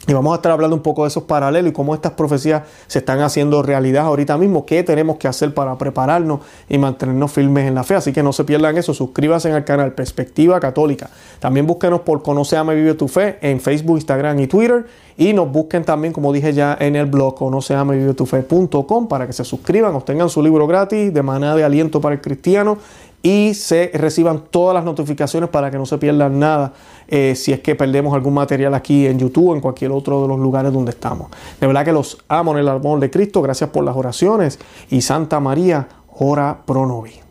Y 0.10 0.13
vamos 0.13 0.34
a 0.34 0.38
estar 0.38 0.52
hablando 0.52 0.76
un 0.76 0.82
poco 0.82 1.04
de 1.04 1.10
esos 1.10 1.22
paralelos 1.22 1.69
y 1.69 1.72
cómo 1.72 1.93
estas 1.93 2.13
profecías 2.13 2.63
se 2.88 2.98
están 2.98 3.19
haciendo 3.19 3.62
realidad 3.62 4.06
ahorita 4.06 4.39
mismo, 4.39 4.65
qué 4.65 4.82
tenemos 4.82 5.17
que 5.17 5.28
hacer 5.28 5.54
para 5.54 5.78
prepararnos 5.78 6.39
y 6.67 6.80
mantenernos 6.80 7.32
firmes 7.32 7.67
en 7.67 7.76
la 7.76 7.84
fe. 7.84 7.93
Así 7.93 8.12
que 8.12 8.24
no 8.24 8.34
se 8.34 8.43
pierdan 8.43 8.76
eso, 8.76 8.95
suscríbanse 8.95 9.52
al 9.52 9.63
canal 9.65 9.91
Perspectiva 9.91 10.60
Católica. 10.60 11.12
También 11.39 11.67
búsquenos 11.67 12.02
por 12.02 12.24
Conoce, 12.24 12.58
Ama 12.58 12.74
y 12.74 12.78
Vive 12.78 12.95
tu 12.95 13.08
Fe 13.08 13.38
en 13.41 13.60
Facebook, 13.60 13.98
Instagram 13.98 14.39
y 14.39 14.48
Twitter. 14.48 14.88
Y 15.15 15.34
nos 15.34 15.52
busquen 15.52 15.84
también, 15.84 16.12
como 16.12 16.34
dije 16.34 16.54
ya, 16.54 16.76
en 16.80 16.95
el 16.95 17.06
blog 17.06 17.36
conoceamavivetufe.com 17.36 19.08
para 19.10 19.28
que 19.28 19.34
se 19.34 19.43
suscriban, 19.43 19.93
obtengan 19.93 20.30
su 20.30 20.41
libro 20.41 20.65
gratis 20.65 21.13
de 21.13 21.22
manera 21.22 21.56
de 21.56 21.63
aliento 21.65 22.02
para 22.02 22.15
el 22.15 22.22
cristiano 22.22 22.78
y 23.21 23.53
se 23.53 23.91
reciban 23.93 24.45
todas 24.49 24.73
las 24.73 24.84
notificaciones 24.84 25.49
para 25.49 25.69
que 25.69 25.77
no 25.77 25.86
se 25.86 25.97
pierdan 25.97 26.39
nada 26.39 26.73
eh, 27.08 27.34
si 27.36 27.51
es 27.51 27.60
que 27.60 27.75
perdemos 27.75 28.13
algún 28.13 28.34
material 28.34 28.73
aquí 28.73 29.08
en 29.08 29.19
YouTube 29.19 29.49
o 29.49 29.55
en 29.55 29.62
cualquier 29.62 29.91
otro 29.91 30.21
de 30.21 30.27
los 30.27 30.39
lugares 30.39 30.71
donde 30.71 30.91
estamos. 30.91 31.29
De 31.60 31.67
verdad 31.67 31.84
que 31.84 31.91
los 31.91 32.17
amo 32.27 32.53
en 32.53 32.60
el 32.60 32.69
amor 32.69 32.99
de 32.99 33.10
Cristo. 33.10 33.41
Gracias 33.41 33.69
por 33.71 33.84
las 33.84 33.95
oraciones 33.95 34.60
y 34.89 35.01
Santa 35.01 35.39
María, 35.39 35.88
ora 36.17 36.62
pro 36.65 36.86
nobis. 36.86 37.29